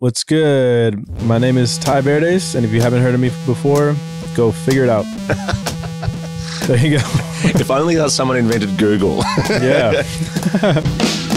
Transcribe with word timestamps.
What's 0.00 0.22
good? 0.22 1.08
My 1.24 1.38
name 1.38 1.58
is 1.58 1.76
Tai 1.76 2.02
Verdes, 2.02 2.54
and 2.54 2.64
if 2.64 2.70
you 2.70 2.80
haven't 2.80 3.02
heard 3.02 3.14
of 3.14 3.20
me 3.20 3.30
before, 3.46 3.96
go 4.36 4.52
figure 4.52 4.84
it 4.84 4.88
out. 4.88 5.04
there 6.68 6.76
you 6.78 6.98
go. 6.98 7.04
if 7.58 7.68
only 7.68 7.96
that 7.96 8.10
someone 8.10 8.36
invented 8.36 8.78
Google. 8.78 9.24
Yeah. 9.50 10.04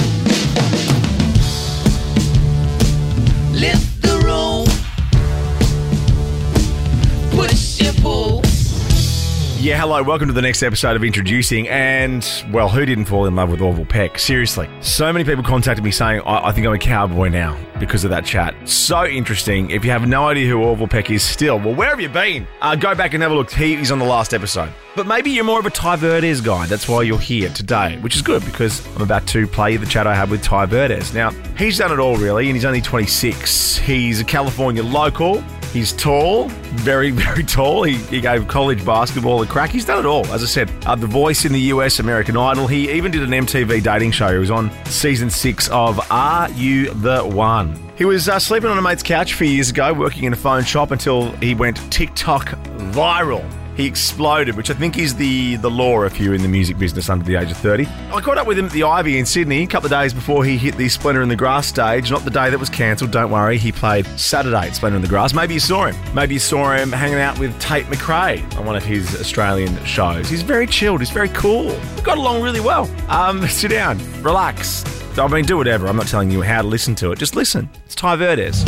yeah, 9.61 9.79
hello, 9.79 10.01
welcome 10.01 10.27
to 10.27 10.33
the 10.33 10.41
next 10.41 10.63
episode 10.63 10.95
of 10.95 11.03
Introducing. 11.03 11.69
And, 11.69 12.27
well, 12.51 12.67
who 12.67 12.83
didn't 12.83 13.05
fall 13.05 13.27
in 13.27 13.35
love 13.35 13.51
with 13.51 13.61
Orville 13.61 13.85
Peck? 13.85 14.17
Seriously. 14.17 14.67
So 14.81 15.13
many 15.13 15.23
people 15.23 15.43
contacted 15.43 15.83
me 15.83 15.91
saying, 15.91 16.21
I, 16.21 16.47
I 16.47 16.51
think 16.51 16.65
I'm 16.65 16.73
a 16.73 16.79
cowboy 16.79 17.27
now 17.27 17.55
because 17.79 18.03
of 18.03 18.09
that 18.09 18.25
chat. 18.25 18.55
So 18.67 19.05
interesting. 19.05 19.69
If 19.69 19.85
you 19.85 19.91
have 19.91 20.07
no 20.07 20.27
idea 20.27 20.49
who 20.49 20.63
Orville 20.63 20.87
Peck 20.87 21.11
is 21.11 21.21
still, 21.21 21.59
well, 21.59 21.75
where 21.75 21.89
have 21.89 22.01
you 22.01 22.09
been? 22.09 22.47
Uh, 22.59 22.75
go 22.75 22.95
back 22.95 23.13
and 23.13 23.21
have 23.21 23.31
a 23.31 23.35
look. 23.35 23.51
He, 23.51 23.75
he's 23.75 23.91
on 23.91 23.99
the 23.99 24.05
last 24.05 24.33
episode. 24.33 24.71
But 24.95 25.05
maybe 25.05 25.29
you're 25.29 25.43
more 25.43 25.59
of 25.59 25.67
a 25.67 25.69
Tai 25.69 25.97
Verdes 25.97 26.41
guy. 26.41 26.65
That's 26.65 26.87
why 26.87 27.03
you're 27.03 27.19
here 27.19 27.49
today, 27.49 27.99
which 27.99 28.15
is 28.15 28.23
good 28.23 28.43
because 28.43 28.83
I'm 28.95 29.03
about 29.03 29.27
to 29.27 29.45
play 29.45 29.77
the 29.77 29.85
chat 29.85 30.07
I 30.07 30.15
had 30.15 30.31
with 30.31 30.41
Tai 30.41 30.65
Verdes. 30.65 31.13
Now, 31.13 31.29
he's 31.55 31.77
done 31.77 31.91
it 31.91 31.99
all 31.99 32.17
really, 32.17 32.47
and 32.47 32.55
he's 32.55 32.65
only 32.65 32.81
26. 32.81 33.77
He's 33.77 34.19
a 34.19 34.25
California 34.25 34.81
local. 34.81 35.43
He's 35.71 35.93
tall, 35.93 36.49
very, 36.49 37.11
very 37.11 37.43
tall. 37.43 37.83
He, 37.83 37.95
he 37.95 38.21
gave 38.21 38.47
college 38.47 38.85
basketball 38.85 39.41
a 39.41 39.47
crack. 39.47 39.69
He's 39.69 39.85
done 39.85 39.99
it 39.99 40.05
all. 40.05 40.25
As 40.27 40.43
I 40.43 40.45
said, 40.47 40.71
uh, 40.85 40.95
The 40.95 41.07
Voice 41.07 41.45
in 41.45 41.53
the 41.53 41.61
US, 41.61 41.99
American 41.99 42.35
Idol. 42.35 42.67
He 42.67 42.91
even 42.91 43.11
did 43.11 43.23
an 43.23 43.29
MTV 43.29 43.81
dating 43.81 44.11
show. 44.11 44.31
He 44.31 44.37
was 44.37 44.51
on 44.51 44.71
season 44.85 45.29
six 45.29 45.69
of 45.69 45.99
Are 46.11 46.49
You 46.51 46.93
the 46.93 47.23
One? 47.23 47.77
He 47.97 48.05
was 48.05 48.27
uh, 48.27 48.39
sleeping 48.39 48.69
on 48.69 48.77
a 48.77 48.81
mate's 48.81 49.03
couch 49.03 49.33
a 49.33 49.35
few 49.35 49.47
years 49.47 49.69
ago, 49.69 49.93
working 49.93 50.23
in 50.23 50.33
a 50.33 50.37
phone 50.37 50.63
shop 50.63 50.91
until 50.91 51.31
he 51.33 51.53
went 51.53 51.77
TikTok 51.91 52.47
viral. 52.91 53.47
He 53.75 53.85
exploded, 53.85 54.55
which 54.55 54.69
I 54.69 54.73
think 54.73 54.97
is 54.97 55.15
the, 55.15 55.55
the 55.57 55.69
law 55.69 56.03
if 56.03 56.19
you're 56.19 56.33
in 56.33 56.41
the 56.41 56.47
music 56.47 56.77
business 56.77 57.09
under 57.09 57.23
the 57.23 57.35
age 57.35 57.51
of 57.51 57.57
30. 57.57 57.85
I 57.85 58.21
caught 58.21 58.37
up 58.37 58.47
with 58.47 58.57
him 58.59 58.65
at 58.65 58.71
the 58.71 58.83
Ivy 58.83 59.17
in 59.17 59.25
Sydney 59.25 59.63
a 59.63 59.67
couple 59.67 59.87
of 59.87 59.91
days 59.91 60.13
before 60.13 60.43
he 60.43 60.57
hit 60.57 60.75
the 60.75 60.89
Splendour 60.89 61.23
in 61.23 61.29
the 61.29 61.35
Grass 61.35 61.67
stage. 61.67 62.11
Not 62.11 62.23
the 62.23 62.31
day 62.31 62.49
that 62.49 62.59
was 62.59 62.69
cancelled, 62.69 63.11
don't 63.11 63.31
worry. 63.31 63.57
He 63.57 63.71
played 63.71 64.05
Saturday 64.19 64.67
at 64.67 64.75
Splendour 64.75 64.97
in 64.97 65.01
the 65.01 65.07
Grass. 65.07 65.33
Maybe 65.33 65.53
you 65.53 65.59
saw 65.59 65.85
him. 65.85 65.95
Maybe 66.13 66.33
you 66.33 66.39
saw 66.39 66.75
him 66.75 66.91
hanging 66.91 67.19
out 67.19 67.39
with 67.39 67.57
Tate 67.59 67.85
McRae 67.85 68.41
on 68.57 68.65
one 68.65 68.75
of 68.75 68.83
his 68.83 69.19
Australian 69.19 69.83
shows. 69.85 70.29
He's 70.29 70.43
very 70.43 70.67
chilled, 70.67 70.99
he's 70.99 71.09
very 71.09 71.29
cool. 71.29 71.67
We 71.95 72.01
got 72.01 72.17
along 72.17 72.41
really 72.41 72.59
well. 72.59 72.89
Um, 73.09 73.47
sit 73.47 73.71
down, 73.71 73.99
relax. 74.21 74.83
I 75.17 75.27
mean, 75.27 75.45
do 75.45 75.57
whatever. 75.57 75.87
I'm 75.87 75.97
not 75.97 76.07
telling 76.07 76.31
you 76.31 76.41
how 76.41 76.61
to 76.61 76.67
listen 76.67 76.95
to 76.95 77.11
it. 77.11 77.19
Just 77.19 77.35
listen. 77.35 77.69
It's 77.85 77.95
Tai 77.95 78.15
Verdes. 78.15 78.63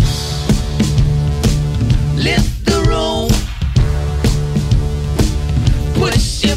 Lift 2.18 2.53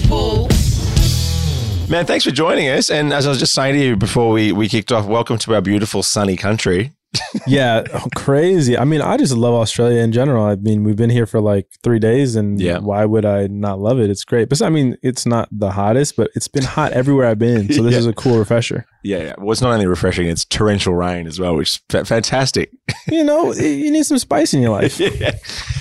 Push 0.08 0.48
and 0.82 1.80
pull. 1.80 1.88
Man, 1.88 2.04
thanks 2.04 2.24
for 2.24 2.30
joining 2.32 2.68
us. 2.68 2.90
And 2.90 3.12
as 3.12 3.26
I 3.26 3.28
was 3.28 3.38
just 3.38 3.52
saying 3.54 3.74
to 3.74 3.80
you 3.84 3.96
before 3.96 4.30
we, 4.32 4.50
we 4.52 4.68
kicked 4.68 4.90
off, 4.90 5.06
welcome 5.06 5.38
to 5.38 5.54
our 5.54 5.60
beautiful 5.62 6.02
sunny 6.02 6.36
country. 6.36 6.92
yeah. 7.46 7.84
Oh, 7.94 8.06
crazy. 8.16 8.76
I 8.76 8.84
mean, 8.84 9.00
I 9.00 9.16
just 9.16 9.32
love 9.32 9.54
Australia 9.54 10.00
in 10.02 10.10
general. 10.12 10.44
I 10.44 10.56
mean, 10.56 10.82
we've 10.82 10.96
been 10.96 11.08
here 11.10 11.24
for 11.26 11.40
like 11.40 11.66
three 11.84 11.98
days, 12.00 12.34
and 12.34 12.60
Yeah. 12.60 12.78
why 12.78 13.04
would 13.04 13.24
I 13.24 13.46
not 13.46 13.78
love 13.78 14.00
it? 14.00 14.10
It's 14.10 14.24
great. 14.24 14.48
But 14.50 14.60
I 14.60 14.68
mean, 14.68 14.98
it's 15.02 15.24
not 15.24 15.48
the 15.52 15.70
hottest, 15.70 16.16
but 16.16 16.30
it's 16.34 16.48
been 16.48 16.64
hot 16.64 16.92
everywhere 16.92 17.28
I've 17.28 17.38
been. 17.38 17.72
So 17.72 17.82
this 17.84 17.92
Yeah. 17.92 17.98
is 17.98 18.06
a 18.06 18.12
cool 18.12 18.38
refresher. 18.38 18.84
Yeah, 19.04 19.18
yeah. 19.18 19.34
Well, 19.38 19.52
it's 19.52 19.62
not 19.62 19.72
only 19.72 19.86
refreshing, 19.86 20.26
it's 20.26 20.44
torrential 20.44 20.94
rain 20.94 21.26
as 21.28 21.38
well, 21.38 21.54
which 21.54 21.70
is 21.70 21.80
fa- 21.88 22.04
fantastic. 22.04 22.70
You 23.06 23.22
know, 23.24 23.52
you 23.54 23.90
need 23.92 24.04
some 24.04 24.18
spice 24.18 24.52
in 24.52 24.60
your 24.60 24.72
life. 24.72 24.98
yeah. 24.98 25.36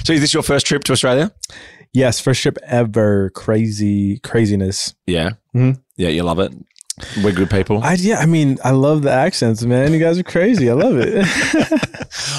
So 0.06 0.14
is 0.14 0.22
this 0.22 0.34
your 0.34 0.44
first 0.44 0.68
trip 0.68 0.84
to 0.86 0.94
Australia? 0.94 1.34
Yes, 1.96 2.20
first 2.20 2.42
trip 2.42 2.58
ever. 2.64 3.30
Crazy 3.32 4.20
craziness. 4.20 4.94
Yeah. 5.08 5.32
Mhm. 5.56 5.82
Yeah, 5.98 6.10
you 6.10 6.24
love 6.24 6.40
it. 6.40 6.54
We're 7.22 7.34
good 7.34 7.50
people. 7.50 7.84
I 7.84 7.96
yeah, 7.96 8.20
I 8.20 8.26
mean, 8.26 8.58
I 8.64 8.72
love 8.72 9.02
the 9.02 9.12
accents, 9.12 9.64
man. 9.64 9.92
You 9.92 10.00
guys 10.00 10.18
are 10.18 10.24
crazy. 10.24 10.70
I 10.70 10.74
love 10.74 10.96
it. 10.98 11.26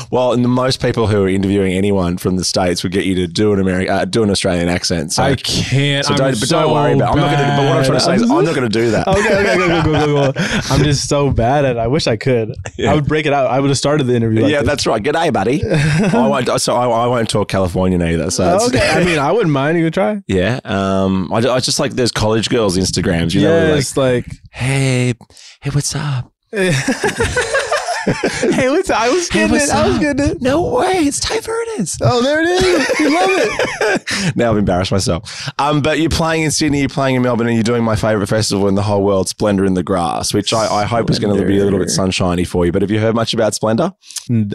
well, 0.10 0.32
and 0.32 0.42
the 0.42 0.48
most 0.48 0.80
people 0.80 1.06
who 1.06 1.24
are 1.24 1.28
interviewing 1.28 1.72
anyone 1.74 2.16
from 2.16 2.36
the 2.36 2.44
states 2.44 2.82
would 2.82 2.92
get 2.92 3.04
you 3.04 3.14
to 3.16 3.26
do 3.26 3.52
an 3.52 3.60
American, 3.60 3.94
uh, 3.94 4.04
do 4.06 4.22
an 4.22 4.30
Australian 4.30 4.70
accent. 4.70 5.12
So, 5.12 5.24
I 5.24 5.34
can't. 5.34 6.06
so 6.06 6.16
don't, 6.16 6.40
but 6.40 6.48
don't 6.48 6.72
worry 6.72 6.94
about. 6.94 7.12
I'm 7.12 7.18
not 7.18 7.36
going 7.36 7.50
to. 7.50 7.56
But 7.56 7.68
what 7.68 7.76
I'm 7.76 7.84
trying 7.84 7.98
to 7.98 8.04
say 8.04 8.14
is, 8.14 8.22
I'm 8.22 8.44
not 8.44 8.54
going 8.54 8.70
to 8.70 8.70
do 8.70 8.90
that. 8.92 9.06
okay, 9.08 9.18
okay, 9.20 9.56
go, 9.58 9.68
go, 9.68 9.82
go, 9.82 10.06
go, 10.06 10.32
go. 10.32 10.40
I'm 10.70 10.82
just 10.82 11.06
so 11.06 11.30
bad 11.30 11.66
at 11.66 11.76
it. 11.76 11.78
I 11.78 11.86
wish 11.88 12.06
I 12.06 12.16
could. 12.16 12.54
Yeah. 12.78 12.92
I 12.92 12.94
would 12.94 13.06
break 13.06 13.26
it 13.26 13.34
out. 13.34 13.50
I 13.50 13.60
would 13.60 13.68
have 13.68 13.78
started 13.78 14.04
the 14.04 14.14
interview. 14.14 14.40
Like 14.40 14.52
yeah, 14.52 14.60
this. 14.60 14.68
that's 14.68 14.86
right. 14.86 15.02
G'day, 15.02 15.32
buddy. 15.34 15.62
I 15.70 16.28
won't. 16.28 16.60
So 16.62 16.74
I, 16.74 16.86
I 16.88 17.06
won't 17.06 17.28
talk 17.28 17.48
Californian 17.48 18.00
either. 18.00 18.30
So 18.30 18.44
it's- 18.56 18.68
okay. 18.68 18.88
I 18.88 19.04
mean, 19.04 19.18
I 19.18 19.32
wouldn't 19.32 19.52
mind. 19.52 19.76
You 19.76 19.84
could 19.84 19.94
try. 19.94 20.22
yeah. 20.26 20.60
Um. 20.64 21.30
I, 21.30 21.38
I 21.40 21.60
just 21.60 21.78
like 21.78 21.92
there's 21.92 22.12
college 22.12 22.48
girls 22.48 22.78
Instagrams. 22.78 23.34
You 23.34 23.42
yeah, 23.42 23.48
they're 23.48 23.70
like, 23.72 23.80
it's 23.80 23.96
like, 23.98 24.26
hey, 24.56 25.12
hey, 25.60 25.70
what's 25.70 25.94
up? 25.94 26.32
hey, 28.54 28.68
what's 28.70 28.90
I 28.90 29.08
was 29.08 29.28
getting 29.28 29.52
what's 29.52 29.68
it. 29.68 29.74
I 29.74 29.86
was 29.86 29.96
up? 29.96 30.00
getting 30.02 30.26
it. 30.26 30.42
No 30.42 30.74
way, 30.74 30.98
it's 31.06 31.20
Tai 31.20 31.40
Verdes. 31.40 31.98
Oh, 32.02 32.22
there 32.22 32.40
it 32.40 32.46
is. 32.48 33.00
You 33.00 33.14
love 33.14 33.28
it. 33.30 34.36
now 34.36 34.50
I've 34.52 34.56
embarrassed 34.58 34.90
myself. 34.92 35.48
Um, 35.58 35.82
but 35.82 35.98
you're 36.00 36.08
playing 36.10 36.42
in 36.44 36.50
Sydney, 36.50 36.80
you're 36.80 36.88
playing 36.88 37.16
in 37.16 37.22
Melbourne, 37.22 37.46
and 37.46 37.54
you're 37.56 37.62
doing 37.64 37.84
my 37.84 37.96
favourite 37.96 38.28
festival 38.28 38.68
in 38.68 38.74
the 38.74 38.82
whole 38.82 39.02
world, 39.04 39.28
Splendour 39.28 39.66
in 39.66 39.74
the 39.74 39.82
Grass, 39.82 40.32
which 40.32 40.52
I, 40.52 40.66
I 40.66 40.84
hope 40.84 41.10
is 41.10 41.18
going 41.18 41.36
to 41.38 41.44
be 41.46 41.58
a 41.58 41.64
little 41.64 41.78
bit 41.78 41.90
sunshiny 41.90 42.44
for 42.44 42.64
you. 42.64 42.72
But 42.72 42.82
have 42.82 42.90
you 42.90 42.98
heard 43.00 43.14
much 43.14 43.34
about 43.34 43.54
Splendour? 43.54 43.92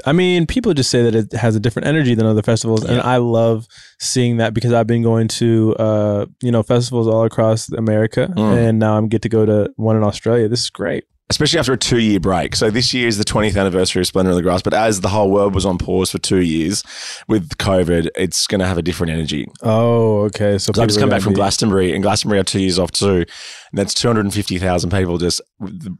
I 0.06 0.12
mean, 0.14 0.48
people 0.48 0.74
just 0.74 0.90
say 0.90 1.04
that 1.04 1.16
it 1.16 1.34
has 1.34 1.56
a 1.56 1.60
different 1.60 1.88
energy 1.88 2.16
than 2.16 2.26
other 2.26 2.42
festivals, 2.42 2.84
and 2.84 3.00
I 3.02 3.18
love 3.18 3.68
seeing 4.00 4.38
that 4.38 4.54
because 4.54 4.74
I've 4.74 4.88
been 4.88 5.04
going 5.04 5.28
to, 5.30 5.76
uh, 5.78 6.26
you 6.42 6.52
know, 6.52 6.64
festivals 6.64 7.08
all 7.08 7.24
across 7.26 7.72
America, 7.72 8.28
Mm. 8.36 8.70
and 8.70 8.80
now 8.80 8.98
I'm 8.98 9.08
get 9.08 9.22
to 9.24 9.30
go 9.30 9.46
to 9.46 9.72
one 9.76 9.96
in 9.96 10.04
Australia. 10.04 10.48
This 10.48 10.62
is 10.62 10.70
great. 10.70 11.04
Especially 11.32 11.60
after 11.60 11.72
a 11.72 11.78
two 11.78 12.00
year 12.00 12.20
break. 12.20 12.58
So 12.58 12.70
this 12.70 12.94
year 12.94 13.08
is 13.08 13.18
the 13.18 13.24
20th 13.24 13.58
anniversary 13.58 14.02
of 14.02 14.08
Splendour 14.08 14.32
in 14.34 14.36
the 14.36 14.44
Grass, 14.44 14.62
but 14.62 14.74
as 14.74 15.00
the 15.00 15.08
whole 15.08 15.32
world 15.32 15.56
was 15.56 15.66
on 15.66 15.78
pause 15.78 16.12
for 16.12 16.18
two 16.18 16.42
years 16.42 16.84
with 17.30 17.58
COVID, 17.58 18.10
it's 18.18 18.48
going 18.48 18.60
to 18.60 18.66
have 18.68 18.78
a 18.78 18.82
different 18.82 19.14
energy. 19.14 19.48
Oh, 19.62 20.24
okay. 20.24 20.58
So 20.58 20.74
So 20.74 20.84
I 20.84 20.86
just 20.86 21.00
come 21.00 21.10
back 21.10 21.22
from 21.22 21.32
Glastonbury, 21.32 21.94
and 21.94 22.04
Glastonbury 22.04 22.40
had 22.40 22.48
two 22.48 22.60
years 22.60 22.78
off 22.78 22.92
too. 22.92 23.26
And 23.72 23.80
that's 23.80 23.94
250,000 23.94 24.90
people 24.90 25.18
just, 25.18 25.40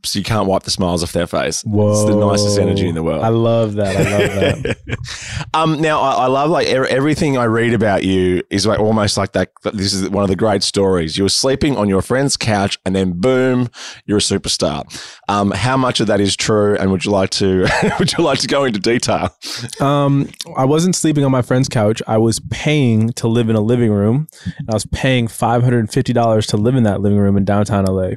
so 0.04 0.20
you 0.20 0.26
can't 0.26 0.46
wipe 0.46 0.64
the 0.64 0.72
smiles 0.72 1.04
off 1.04 1.14
their 1.14 1.26
face. 1.26 1.62
Whoa, 1.64 1.92
It's 1.92 2.04
the 2.04 2.16
nicest 2.20 2.60
energy 2.60 2.90
in 2.90 2.96
the 2.96 3.04
world. 3.04 3.24
I 3.24 3.30
love 3.30 3.76
that. 3.76 3.96
I 3.96 4.02
love 4.02 4.64
that. 4.64 5.48
um, 5.54 5.80
now 5.80 6.02
I, 6.02 6.26
I 6.26 6.28
love 6.28 6.50
like 6.50 6.68
er- 6.68 6.88
everything 6.88 7.38
I 7.38 7.46
read 7.46 7.74
about 7.74 8.04
you 8.04 8.44
is 8.50 8.66
like 8.66 8.80
almost 8.80 9.16
like 9.16 9.32
that. 9.32 9.52
This 9.72 9.94
is 9.94 10.10
one 10.10 10.24
of 10.24 10.30
the 10.30 10.36
great 10.36 10.64
stories. 10.64 11.18
You 11.18 11.24
were 11.24 11.30
sleeping 11.30 11.78
on 11.78 11.88
your 11.88 12.02
friend's 12.02 12.36
couch, 12.36 12.78
and 12.86 12.94
then 12.94 13.14
boom, 13.14 13.70
you're 14.06 14.18
a 14.18 14.22
superstar. 14.22 14.84
Um, 15.30 15.52
how 15.52 15.78
much 15.78 16.02
of 16.02 16.08
that 16.08 16.20
is 16.20 16.36
true? 16.36 16.76
And 16.76 16.92
would 16.92 17.06
you 17.06 17.12
like 17.12 17.30
to 17.32 17.68
would 18.00 18.12
you 18.12 18.24
like 18.24 18.40
to 18.40 18.48
go 18.48 18.66
into 18.66 18.80
detail? 18.80 19.30
Um, 19.80 20.30
I 20.58 20.66
wasn't 20.66 20.98
sleeping 20.98 21.24
on 21.24 21.32
my 21.32 21.42
friend's 21.42 21.70
couch. 21.70 22.02
I 22.06 22.18
was 22.18 22.42
paying 22.50 23.14
to 23.14 23.30
live 23.30 23.50
in 23.50 23.56
a 23.56 23.62
living 23.62 23.92
room. 23.94 24.28
I 24.70 24.74
was 24.74 24.86
paying 24.88 25.30
five 25.30 25.64
hundred 25.64 25.80
and 25.80 25.90
fifty 25.92 26.12
dollars 26.12 26.48
to 26.48 26.58
live 26.58 26.76
in 26.76 26.84
that 26.84 27.00
living 27.00 27.18
room 27.18 27.38
in 27.38 27.46
downtown 27.46 27.61
LA. 27.70 28.12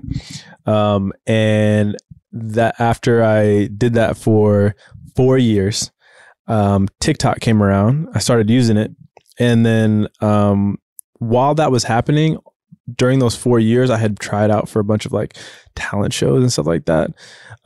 Um, 0.67 1.13
and 1.27 1.97
that 2.33 2.75
after 2.79 3.23
I 3.23 3.67
did 3.67 3.95
that 3.95 4.17
for 4.17 4.75
four 5.15 5.39
years, 5.39 5.91
um, 6.47 6.89
TikTok 7.01 7.41
came 7.41 7.63
around. 7.63 8.09
I 8.15 8.19
started 8.19 8.51
using 8.51 8.77
it, 8.77 8.93
and 9.39 9.65
then 9.65 10.09
um, 10.21 10.79
while 11.19 11.55
that 11.55 11.71
was 11.71 11.85
happening, 11.85 12.39
during 12.97 13.19
those 13.19 13.37
four 13.37 13.59
years, 13.59 13.91
I 13.91 13.97
had 13.99 14.19
tried 14.19 14.51
out 14.51 14.69
for 14.69 14.81
a 14.81 14.85
bunch 14.85 15.07
of 15.07 15.13
like 15.13 15.37
talent 15.75 16.13
shows 16.13 16.43
and 16.43 16.53
stuff 16.53 16.67
like 16.67 16.85
that. 16.87 17.11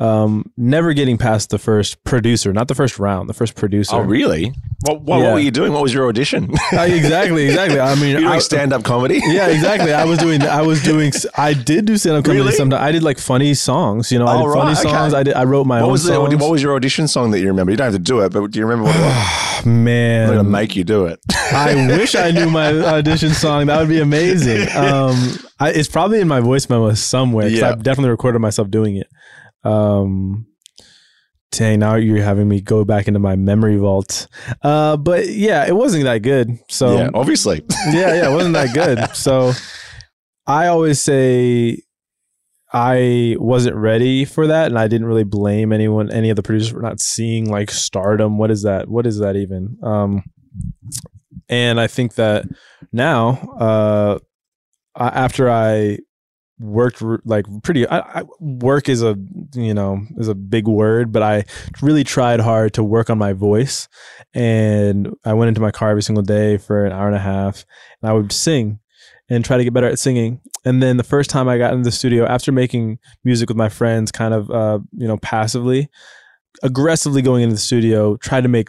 Um, 0.00 0.52
never 0.56 0.92
getting 0.92 1.18
past 1.18 1.50
the 1.50 1.58
first 1.58 2.04
producer, 2.04 2.52
not 2.52 2.68
the 2.68 2.74
first 2.76 3.00
round, 3.00 3.28
the 3.28 3.34
first 3.34 3.56
producer. 3.56 3.96
Oh, 3.96 4.00
really? 4.00 4.52
What, 4.82 5.00
what, 5.00 5.18
Yeah. 5.18 5.24
what 5.24 5.32
were 5.34 5.38
you 5.40 5.50
doing? 5.50 5.72
What 5.72 5.82
was 5.82 5.92
your 5.92 6.06
audition? 6.08 6.52
Uh, 6.72 6.82
exactly, 6.82 7.46
exactly. 7.46 7.80
I 7.80 7.96
mean, 7.96 8.16
You're 8.20 8.30
I- 8.30 8.38
stand 8.38 8.72
up 8.72 8.84
comedy. 8.84 9.20
yeah, 9.26 9.48
exactly. 9.48 9.92
I 9.92 10.04
was 10.04 10.20
doing. 10.20 10.40
I 10.42 10.62
was 10.62 10.80
doing. 10.84 11.10
I 11.36 11.52
did 11.52 11.84
do 11.86 11.96
stand 11.96 12.14
up 12.16 12.24
comedy. 12.24 12.42
Really? 12.42 12.52
Sometimes 12.52 12.80
I 12.80 12.92
did 12.92 13.02
like 13.02 13.18
funny 13.18 13.54
songs. 13.54 14.12
You 14.12 14.20
know, 14.20 14.26
I 14.26 14.36
Oh, 14.36 14.44
did 14.46 14.52
funny 14.54 14.68
right, 14.74 14.78
okay. 14.86 14.88
songs. 14.88 15.14
I 15.14 15.22
did. 15.24 15.34
I 15.34 15.42
wrote 15.42 15.66
my 15.66 15.80
What 15.80 15.86
own 15.86 15.92
was 15.92 16.04
the, 16.04 16.14
songs. 16.14 16.36
what 16.36 16.50
was 16.52 16.62
your 16.62 16.76
audition 16.76 17.08
song 17.08 17.32
that 17.32 17.40
you 17.40 17.48
remember? 17.48 17.72
You 17.72 17.76
don't 17.76 17.86
have 17.86 17.94
to 17.94 17.98
do 17.98 18.20
it, 18.20 18.32
but 18.32 18.48
do 18.52 18.58
you 18.60 18.66
remember 18.66 18.84
what 18.88 18.94
it 18.96 19.00
was? 19.00 19.44
Man. 19.66 20.28
I'm 20.28 20.34
going 20.34 20.44
to 20.44 20.48
make 20.50 20.76
you 20.76 20.84
do 20.84 21.06
it. 21.06 21.18
I 21.52 21.74
wish 21.96 22.14
I 22.14 22.30
knew 22.30 22.48
my 22.48 22.68
audition 22.98 23.30
song. 23.30 23.66
That 23.66 23.80
would 23.80 23.88
be 23.88 24.00
amazing. 24.00 24.68
Um, 24.76 25.07
I, 25.60 25.70
it's 25.70 25.88
probably 25.88 26.20
in 26.20 26.28
my 26.28 26.40
voice 26.40 26.68
memo 26.68 26.92
somewhere 26.94 27.48
Yeah. 27.48 27.70
I've 27.70 27.82
definitely 27.82 28.10
recorded 28.10 28.40
myself 28.40 28.70
doing 28.70 28.96
it. 28.96 29.08
Um, 29.64 30.46
dang, 31.50 31.80
now 31.80 31.96
you're 31.96 32.22
having 32.22 32.48
me 32.48 32.60
go 32.60 32.84
back 32.84 33.08
into 33.08 33.20
my 33.20 33.36
memory 33.36 33.76
vault. 33.76 34.26
Uh, 34.62 34.96
but 34.96 35.28
yeah, 35.28 35.66
it 35.66 35.74
wasn't 35.74 36.04
that 36.04 36.22
good. 36.22 36.58
So 36.68 36.96
yeah, 36.96 37.10
obviously. 37.14 37.62
yeah, 37.86 38.14
yeah, 38.14 38.30
it 38.30 38.34
wasn't 38.34 38.54
that 38.54 38.74
good. 38.74 39.14
So 39.16 39.52
I 40.46 40.68
always 40.68 41.00
say 41.00 41.82
I 42.72 43.36
wasn't 43.38 43.76
ready 43.76 44.24
for 44.24 44.46
that, 44.46 44.66
and 44.66 44.78
I 44.78 44.88
didn't 44.88 45.06
really 45.06 45.24
blame 45.24 45.72
anyone, 45.72 46.10
any 46.10 46.30
of 46.30 46.36
the 46.36 46.42
producers 46.42 46.72
for 46.72 46.82
not 46.82 47.00
seeing 47.00 47.50
like 47.50 47.70
stardom. 47.70 48.38
What 48.38 48.50
is 48.50 48.62
that? 48.62 48.88
What 48.88 49.06
is 49.06 49.18
that 49.18 49.36
even? 49.36 49.78
Um, 49.82 50.22
and 51.48 51.80
I 51.80 51.86
think 51.86 52.14
that 52.16 52.44
now, 52.92 53.28
uh, 53.58 54.18
I- 54.98 55.08
after 55.08 55.50
I 55.50 55.98
worked 56.60 57.02
like 57.24 57.46
pretty, 57.62 57.86
I, 57.88 58.20
I, 58.20 58.22
work 58.40 58.88
is 58.88 59.02
a 59.02 59.16
you 59.54 59.72
know 59.72 60.00
is 60.16 60.28
a 60.28 60.34
big 60.34 60.66
word, 60.66 61.12
but 61.12 61.22
I 61.22 61.44
really 61.80 62.04
tried 62.04 62.40
hard 62.40 62.74
to 62.74 62.84
work 62.84 63.10
on 63.10 63.18
my 63.18 63.32
voice, 63.32 63.88
and 64.34 65.14
I 65.24 65.34
went 65.34 65.48
into 65.48 65.60
my 65.60 65.70
car 65.70 65.90
every 65.90 66.02
single 66.02 66.24
day 66.24 66.58
for 66.58 66.84
an 66.84 66.92
hour 66.92 67.06
and 67.06 67.16
a 67.16 67.20
half, 67.20 67.64
and 68.02 68.10
I 68.10 68.12
would 68.12 68.32
sing 68.32 68.80
and 69.30 69.44
try 69.44 69.56
to 69.56 69.64
get 69.64 69.74
better 69.74 69.86
at 69.86 69.98
singing. 69.98 70.40
And 70.64 70.82
then 70.82 70.96
the 70.96 71.04
first 71.04 71.30
time 71.30 71.48
I 71.48 71.58
got 71.58 71.72
into 71.72 71.84
the 71.84 71.92
studio 71.92 72.26
after 72.26 72.50
making 72.50 72.98
music 73.24 73.48
with 73.48 73.56
my 73.56 73.68
friends, 73.68 74.10
kind 74.10 74.34
of 74.34 74.50
uh, 74.50 74.80
you 74.92 75.06
know 75.06 75.18
passively, 75.18 75.88
aggressively 76.62 77.22
going 77.22 77.42
into 77.42 77.54
the 77.54 77.60
studio, 77.60 78.16
tried 78.16 78.42
to 78.42 78.48
make 78.48 78.68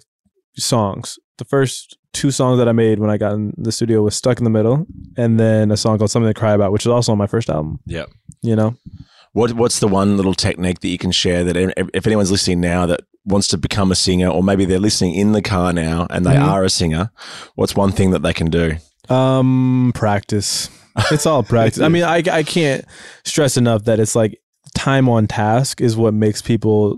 songs. 0.57 1.17
The 1.37 1.45
first 1.45 1.97
two 2.13 2.31
songs 2.31 2.57
that 2.57 2.67
I 2.67 2.71
made 2.71 2.99
when 2.99 3.09
I 3.09 3.17
got 3.17 3.33
in 3.33 3.53
the 3.57 3.71
studio 3.71 4.01
was 4.03 4.15
"Stuck 4.15 4.37
in 4.39 4.43
the 4.43 4.49
Middle," 4.49 4.85
and 5.17 5.39
then 5.39 5.71
a 5.71 5.77
song 5.77 5.97
called 5.97 6.11
"Something 6.11 6.29
to 6.33 6.39
Cry 6.39 6.53
About," 6.53 6.71
which 6.71 6.83
is 6.83 6.87
also 6.91 7.11
on 7.11 7.17
my 7.17 7.27
first 7.27 7.49
album. 7.49 7.79
Yeah, 7.85 8.05
You 8.41 8.55
know, 8.55 8.75
What 9.33 9.53
What's 9.53 9.79
the 9.79 9.87
one 9.87 10.17
little 10.17 10.33
technique 10.33 10.79
that 10.81 10.87
you 10.89 10.97
can 10.97 11.11
share 11.11 11.43
that 11.43 11.55
if 11.93 12.05
anyone's 12.07 12.31
listening 12.31 12.61
now 12.61 12.85
that 12.87 13.01
wants 13.25 13.47
to 13.49 13.57
become 13.57 13.91
a 13.91 13.95
singer, 13.95 14.27
or 14.27 14.41
maybe 14.41 14.65
they're 14.65 14.79
listening 14.79 15.13
in 15.15 15.33
the 15.33 15.41
car 15.41 15.71
now 15.73 16.07
and 16.09 16.25
they 16.25 16.35
Mhm. 16.35 16.47
are 16.47 16.63
a 16.63 16.69
singer, 16.69 17.11
what's 17.55 17.75
one 17.75 17.91
thing 17.91 18.11
that 18.11 18.23
they 18.23 18.33
can 18.33 18.49
do? 18.49 18.75
um, 19.09 19.91
practice. 19.95 20.69
It's 21.11 21.25
all 21.25 21.41
practice. 21.43 21.81
I 21.81 21.87
mean, 21.89 22.03
I 22.03 22.17
I 22.31 22.43
can't 22.43 22.85
stress 23.25 23.57
enough 23.57 23.85
that 23.85 23.99
it's 23.99 24.15
like 24.15 24.39
time 24.75 25.07
on 25.09 25.27
task 25.27 25.81
is 25.81 25.95
what 25.97 26.13
makes 26.13 26.41
people 26.41 26.97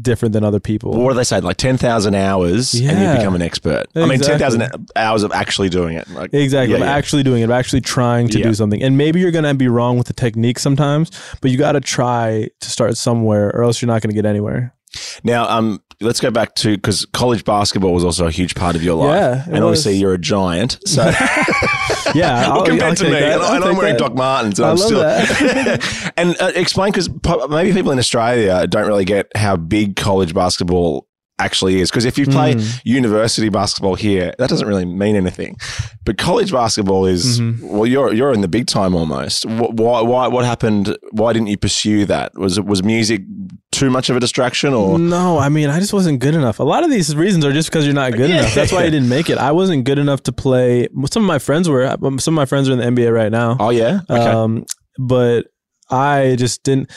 different 0.00 0.32
than 0.32 0.44
other 0.44 0.60
people. 0.60 0.92
What 0.92 1.10
do 1.12 1.16
they 1.16 1.24
say? 1.24 1.40
Like 1.40 1.56
ten 1.56 1.76
thousand 1.76 2.14
hours, 2.14 2.74
and 2.74 2.82
you 2.82 3.16
become 3.18 3.34
an 3.34 3.42
expert. 3.42 3.86
I 3.94 4.06
mean, 4.06 4.20
ten 4.20 4.40
Exactly. 4.40 4.66
hours 4.96 5.22
of 5.22 5.32
actually 5.32 5.68
doing 5.68 5.96
it. 5.96 6.08
Like, 6.10 6.32
Exactly. 6.34 6.72
Yeah, 6.76 6.82
of 6.82 6.86
yeah. 6.86 6.94
actually 6.94 7.22
doing 7.22 7.42
it, 7.42 7.44
of 7.44 7.50
actually 7.50 7.80
trying 7.80 8.28
to 8.28 8.38
Yeah. 8.38 8.44
do 8.44 8.54
something. 8.54 8.82
And 8.82 8.96
maybe 8.96 9.20
you're 9.20 9.30
going 9.30 9.44
to 9.44 9.54
be 9.54 9.68
wrong 9.68 9.98
with 9.98 10.06
the 10.06 10.12
technique 10.12 10.58
sometimes, 10.58 11.10
but 11.40 11.50
you 11.50 11.58
got 11.58 11.72
to 11.72 11.80
try 11.80 12.48
to 12.60 12.70
start 12.70 12.96
somewhere 12.96 13.48
or 13.54 13.62
else 13.64 13.80
you're 13.82 13.86
not 13.86 14.02
going 14.02 14.10
to 14.10 14.14
get 14.14 14.26
anywhere. 14.26 14.74
Now, 15.22 15.48
um, 15.48 15.82
let's 16.00 16.20
go 16.20 16.30
back 16.30 16.54
to 16.56 16.76
because 16.76 17.06
college 17.06 17.44
basketball 17.44 17.92
was 17.92 18.04
also 18.04 18.26
a 18.26 18.30
huge 18.30 18.54
part 18.54 18.76
of 18.76 18.82
your 18.82 18.94
life, 18.94 19.16
Yeah, 19.16 19.44
and 19.54 19.64
obviously 19.64 19.96
you're 19.96 20.14
a 20.14 20.18
giant. 20.18 20.78
So, 20.86 21.04
Yeah. 22.14 22.48
well, 22.52 22.64
compared 22.64 22.82
I'll 22.90 22.94
to 22.96 23.04
me, 23.04 23.10
that. 23.10 23.40
and, 23.40 23.64
I'm 23.64 23.76
wearing 23.76 23.94
that. 23.94 23.98
Doc 23.98 24.14
Martens, 24.14 24.58
and 24.58 24.66
I 24.66 24.70
I'm 24.70 24.76
love 24.76 24.86
still. 24.86 25.00
that. 25.00 26.12
and 26.16 26.36
uh, 26.40 26.52
explain 26.54 26.92
because 26.92 27.10
maybe 27.50 27.72
people 27.72 27.92
in 27.92 27.98
Australia 27.98 28.66
don't 28.66 28.86
really 28.86 29.04
get 29.04 29.28
how 29.36 29.56
big 29.56 29.96
college 29.96 30.34
basketball 30.34 31.07
actually 31.40 31.80
is. 31.80 31.90
Because 31.90 32.04
if 32.04 32.18
you 32.18 32.26
play 32.26 32.54
Mm. 32.54 32.80
university 32.84 33.48
basketball 33.48 33.94
here, 33.94 34.34
that 34.38 34.48
doesn't 34.50 34.66
really 34.66 34.84
mean 34.84 35.14
anything. 35.16 35.56
But 36.04 36.18
college 36.18 36.50
basketball 36.52 37.06
is 37.06 37.40
Mhm. 37.40 37.62
well, 37.62 37.86
you're 37.86 38.12
you're 38.12 38.32
in 38.32 38.40
the 38.40 38.48
big 38.48 38.66
time 38.66 38.94
almost. 38.94 39.44
Why 39.46 40.00
why 40.02 40.26
what 40.28 40.44
happened? 40.44 40.96
Why 41.12 41.32
didn't 41.32 41.48
you 41.48 41.56
pursue 41.56 42.06
that? 42.06 42.32
Was 42.36 42.58
it 42.58 42.64
was 42.66 42.82
music 42.82 43.22
too 43.70 43.90
much 43.90 44.08
of 44.10 44.16
a 44.16 44.20
distraction, 44.20 44.72
or 44.74 44.98
No, 44.98 45.38
I 45.38 45.48
mean, 45.50 45.68
I 45.70 45.78
just 45.78 45.92
wasn't 45.92 46.18
good 46.20 46.34
enough. 46.34 46.58
A 46.58 46.64
lot 46.64 46.82
of 46.84 46.90
these 46.90 47.14
reasons 47.14 47.44
are 47.44 47.52
just 47.52 47.70
because 47.70 47.84
you're 47.84 47.94
not 47.94 48.12
good 48.12 48.30
Yeah. 48.30 48.38
enough. 48.40 48.54
That's 48.54 48.72
why 48.72 48.84
you 48.84 48.90
didn't 48.90 49.08
make 49.10 49.28
it. 49.30 49.38
I 49.38 49.52
wasn't 49.52 49.84
good 49.84 49.98
enough 49.98 50.22
to 50.24 50.32
play. 50.32 50.88
Some 51.12 51.22
of 51.22 51.28
my 51.28 51.38
friends 51.38 51.68
were. 51.68 51.86
Some 52.18 52.34
of 52.34 52.36
my 52.42 52.46
friends 52.46 52.68
are 52.68 52.72
in 52.72 52.78
the 52.78 52.86
NBA 52.86 53.10
right 53.12 53.30
now. 53.30 53.56
oh 53.60 53.70
yeah, 53.70 54.00
okay, 54.10 54.26
Um, 54.30 54.64
but 54.98 55.46
I 55.90 56.34
just 56.38 56.62
didn't. 56.64 56.90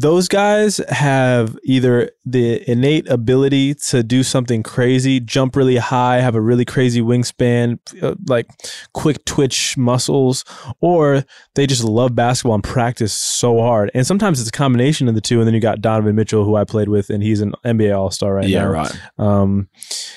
Those 0.00 0.28
guys 0.28 0.80
have 0.90 1.58
either 1.64 2.10
the 2.24 2.68
innate 2.70 3.08
ability 3.08 3.74
to 3.74 4.02
do 4.02 4.22
something 4.22 4.62
crazy, 4.62 5.18
jump 5.18 5.56
really 5.56 5.76
high, 5.76 6.20
have 6.20 6.34
a 6.34 6.40
really 6.40 6.64
crazy 6.64 7.00
wingspan, 7.00 7.78
uh, 8.02 8.14
like 8.26 8.46
quick 8.92 9.24
twitch 9.24 9.76
muscles, 9.76 10.44
or 10.80 11.24
they 11.56 11.66
just 11.66 11.82
love 11.82 12.14
basketball 12.14 12.54
and 12.54 12.62
practice 12.62 13.12
so 13.12 13.58
hard. 13.60 13.90
And 13.94 14.06
sometimes 14.06 14.38
it's 14.40 14.48
a 14.50 14.52
combination 14.52 15.08
of 15.08 15.14
the 15.16 15.20
two. 15.20 15.38
And 15.40 15.46
then 15.48 15.54
you 15.54 15.60
got 15.60 15.80
Donovan 15.80 16.14
Mitchell, 16.14 16.44
who 16.44 16.54
I 16.54 16.64
played 16.64 16.88
with, 16.88 17.10
and 17.10 17.22
he's 17.22 17.40
an 17.40 17.52
NBA 17.64 17.96
All 17.98 18.10
Star 18.10 18.34
right 18.34 18.46
yeah, 18.48 18.64
now. 18.64 18.70
right. 18.70 19.00
Um, 19.18 19.68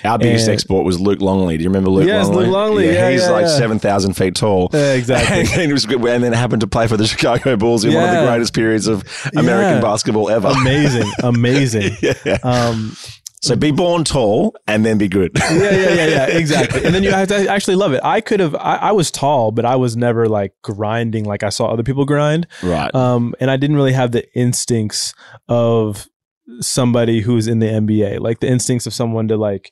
Our 0.03 0.19
biggest 0.19 0.47
And- 0.47 0.53
export 0.53 0.85
was 0.85 0.99
Luke 0.99 1.21
Longley. 1.21 1.57
Do 1.57 1.63
you 1.63 1.69
remember 1.69 1.89
Luke 1.89 2.05
Yes, 2.07 2.27
Longley? 2.27 2.45
Luke 2.45 2.53
Longley. 2.53 2.85
Yeah, 2.93 3.09
he's 3.09 3.21
yeah, 3.21 3.29
like 3.31 3.45
yeah. 3.45 3.57
seven 3.57 3.79
thousand 3.79 4.13
feet 4.13 4.35
tall. 4.35 4.69
yeah, 4.73 4.93
exactly. 4.93 5.39
And, 5.61 5.67
he 5.67 5.73
was 5.73 5.85
good, 5.85 6.03
and 6.05 6.23
then 6.23 6.33
happened 6.33 6.61
to 6.61 6.67
play 6.67 6.87
for 6.87 6.97
the 6.97 7.07
Chicago 7.11 7.55
Bulls 7.55 7.83
in 7.85 7.93
one 7.93 8.03
of 8.03 8.15
the 8.15 8.25
greatest 8.27 8.53
periods 8.53 8.87
of 8.87 9.03
American 9.35 9.70
Basketball 9.79 10.29
ever. 10.29 10.47
amazing, 10.49 11.09
amazing. 11.23 11.95
yeah. 12.01 12.37
Um, 12.43 12.95
So 13.43 13.55
be 13.55 13.71
born 13.71 14.03
tall 14.03 14.53
and 14.67 14.85
then 14.85 14.97
be 14.99 15.07
good. 15.07 15.31
yeah, 15.35 15.53
yeah, 15.53 15.71
yeah, 15.93 16.05
yeah, 16.05 16.25
exactly. 16.37 16.83
And 16.85 16.93
then 16.93 17.01
you 17.03 17.11
have 17.11 17.27
to 17.29 17.47
actually 17.49 17.75
love 17.75 17.91
it. 17.93 17.99
I 18.03 18.21
could 18.21 18.39
have, 18.39 18.53
I, 18.55 18.75
I 18.75 18.91
was 18.91 19.09
tall, 19.09 19.51
but 19.51 19.65
I 19.65 19.77
was 19.77 19.97
never 19.97 20.27
like 20.29 20.53
grinding 20.61 21.25
like 21.25 21.41
I 21.41 21.49
saw 21.49 21.65
other 21.67 21.81
people 21.81 22.05
grind. 22.05 22.45
right. 22.61 22.93
Um, 22.93 23.33
and 23.39 23.49
I 23.49 23.57
didn't 23.57 23.77
really 23.77 23.93
have 23.93 24.11
the 24.11 24.31
instincts 24.37 25.13
of 25.49 26.05
somebody 26.59 27.21
who's 27.21 27.47
in 27.47 27.59
the 27.59 27.65
NBA, 27.67 28.19
like 28.19 28.41
the 28.41 28.47
instincts 28.47 28.85
of 28.85 28.93
someone 28.93 29.27
to 29.29 29.37
like 29.37 29.71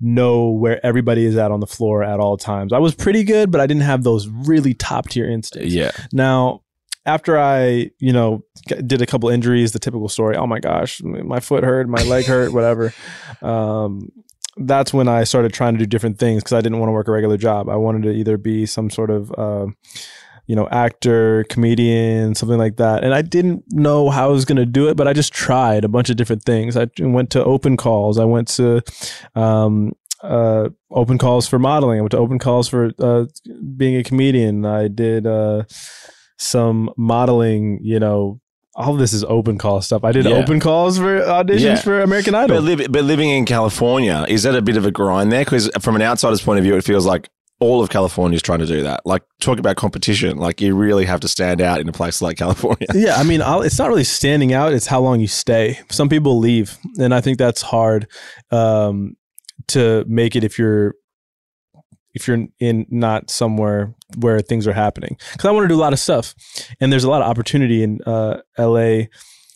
know 0.00 0.48
where 0.48 0.84
everybody 0.84 1.26
is 1.26 1.36
at 1.36 1.50
on 1.50 1.60
the 1.60 1.66
floor 1.66 2.02
at 2.02 2.20
all 2.20 2.38
times. 2.38 2.72
I 2.72 2.78
was 2.78 2.94
pretty 2.94 3.22
good, 3.24 3.50
but 3.50 3.60
I 3.60 3.66
didn't 3.66 3.82
have 3.82 4.02
those 4.02 4.28
really 4.28 4.72
top 4.72 5.10
tier 5.10 5.28
instincts. 5.30 5.74
yeah. 5.74 5.90
Now, 6.10 6.62
after 7.10 7.38
I, 7.38 7.90
you 7.98 8.12
know, 8.12 8.44
did 8.86 9.02
a 9.02 9.06
couple 9.06 9.28
injuries, 9.28 9.72
the 9.72 9.80
typical 9.80 10.08
story. 10.08 10.36
Oh 10.36 10.46
my 10.46 10.60
gosh, 10.60 11.02
my 11.02 11.40
foot 11.40 11.64
hurt, 11.64 11.88
my 11.88 12.02
leg 12.04 12.26
hurt, 12.26 12.52
whatever. 12.56 12.92
Um, 13.42 14.10
that's 14.56 14.92
when 14.92 15.08
I 15.08 15.24
started 15.24 15.52
trying 15.52 15.74
to 15.74 15.78
do 15.78 15.86
different 15.86 16.18
things 16.18 16.42
because 16.42 16.52
I 16.52 16.60
didn't 16.60 16.78
want 16.78 16.88
to 16.88 16.92
work 16.92 17.08
a 17.08 17.12
regular 17.12 17.36
job. 17.36 17.68
I 17.68 17.76
wanted 17.76 18.02
to 18.04 18.12
either 18.12 18.36
be 18.36 18.66
some 18.66 18.90
sort 18.90 19.10
of, 19.10 19.32
uh, 19.36 19.66
you 20.46 20.54
know, 20.54 20.68
actor, 20.70 21.44
comedian, 21.48 22.34
something 22.34 22.58
like 22.58 22.76
that. 22.76 23.02
And 23.02 23.14
I 23.14 23.22
didn't 23.22 23.64
know 23.68 24.10
how 24.10 24.28
I 24.28 24.32
was 24.32 24.44
going 24.44 24.56
to 24.56 24.66
do 24.66 24.88
it, 24.88 24.96
but 24.96 25.08
I 25.08 25.12
just 25.12 25.32
tried 25.32 25.84
a 25.84 25.88
bunch 25.88 26.10
of 26.10 26.16
different 26.16 26.44
things. 26.44 26.76
I 26.76 26.88
went 26.98 27.30
to 27.30 27.44
open 27.44 27.76
calls. 27.76 28.18
I 28.18 28.24
went 28.24 28.48
to, 28.48 28.82
um, 29.34 29.92
uh, 30.22 30.68
open 30.90 31.18
calls 31.18 31.48
for 31.48 31.58
modeling. 31.58 31.98
I 31.98 32.02
went 32.02 32.12
to 32.12 32.18
open 32.18 32.38
calls 32.38 32.68
for 32.68 32.90
uh, 32.98 33.26
being 33.76 33.96
a 33.96 34.04
comedian. 34.04 34.66
I 34.66 34.88
did 34.88 35.26
uh, 35.26 35.64
some 36.40 36.90
modeling. 36.96 37.78
You 37.82 38.00
know, 38.00 38.40
all 38.74 38.94
of 38.94 38.98
this 38.98 39.12
is 39.12 39.22
open 39.24 39.58
call 39.58 39.80
stuff. 39.82 40.04
I 40.04 40.12
did 40.12 40.24
Yeah. 40.24 40.36
open 40.36 40.58
calls 40.58 40.98
for 40.98 41.20
auditions 41.20 41.60
Yeah. 41.60 41.74
for 41.76 42.00
American 42.00 42.32
But, 42.32 42.50
Idol. 42.50 42.76
but 42.88 43.04
living 43.04 43.28
in 43.30 43.44
California, 43.44 44.24
is 44.28 44.42
that 44.44 44.54
a 44.54 44.62
bit 44.62 44.76
of 44.76 44.86
a 44.86 44.90
grind 44.90 45.30
there? 45.30 45.44
Because 45.44 45.70
from 45.80 45.96
an 45.96 46.02
outsider's 46.02 46.40
point 46.40 46.58
of 46.58 46.64
view, 46.64 46.76
it 46.76 46.84
feels 46.84 47.04
like 47.04 47.28
all 47.62 47.82
of 47.82 47.90
California 47.90 48.36
is 48.36 48.40
trying 48.42 48.60
to 48.60 48.66
do 48.66 48.82
that. 48.84 49.00
Like, 49.04 49.20
talk 49.38 49.58
about 49.58 49.76
competition. 49.76 50.38
Like, 50.38 50.62
you 50.62 50.74
really 50.74 51.04
have 51.04 51.20
to 51.20 51.28
stand 51.28 51.60
out 51.60 51.78
in 51.78 51.88
a 51.90 51.92
place 51.92 52.22
like 52.22 52.38
California. 52.38 52.86
yeah, 52.94 53.16
I 53.16 53.22
mean, 53.22 53.42
I'll, 53.42 53.60
it's 53.60 53.78
not 53.78 53.88
really 53.90 54.04
standing 54.04 54.54
out; 54.54 54.72
it's 54.72 54.86
how 54.86 55.00
long 55.00 55.20
you 55.20 55.26
stay. 55.28 55.78
Some 55.90 56.08
people 56.08 56.38
leave, 56.38 56.78
and 56.98 57.12
I 57.12 57.20
think 57.20 57.36
that's 57.36 57.60
hard 57.60 58.06
um, 58.50 59.14
to 59.68 60.06
make 60.08 60.36
it 60.36 60.42
if 60.44 60.58
you're 60.58 60.94
if 62.14 62.26
you're 62.26 62.46
in 62.58 62.86
not 62.90 63.30
somewhere 63.30 63.94
where 64.18 64.40
things 64.40 64.66
are 64.66 64.72
happening. 64.72 65.16
Because 65.32 65.46
I 65.48 65.52
want 65.52 65.64
to 65.64 65.68
do 65.68 65.76
a 65.76 65.80
lot 65.82 65.92
of 65.92 65.98
stuff, 65.98 66.34
and 66.80 66.92
there's 66.92 67.04
a 67.04 67.10
lot 67.10 67.22
of 67.22 67.28
opportunity 67.28 67.82
in 67.82 68.00
uh, 68.06 68.40
LA. 68.58 69.02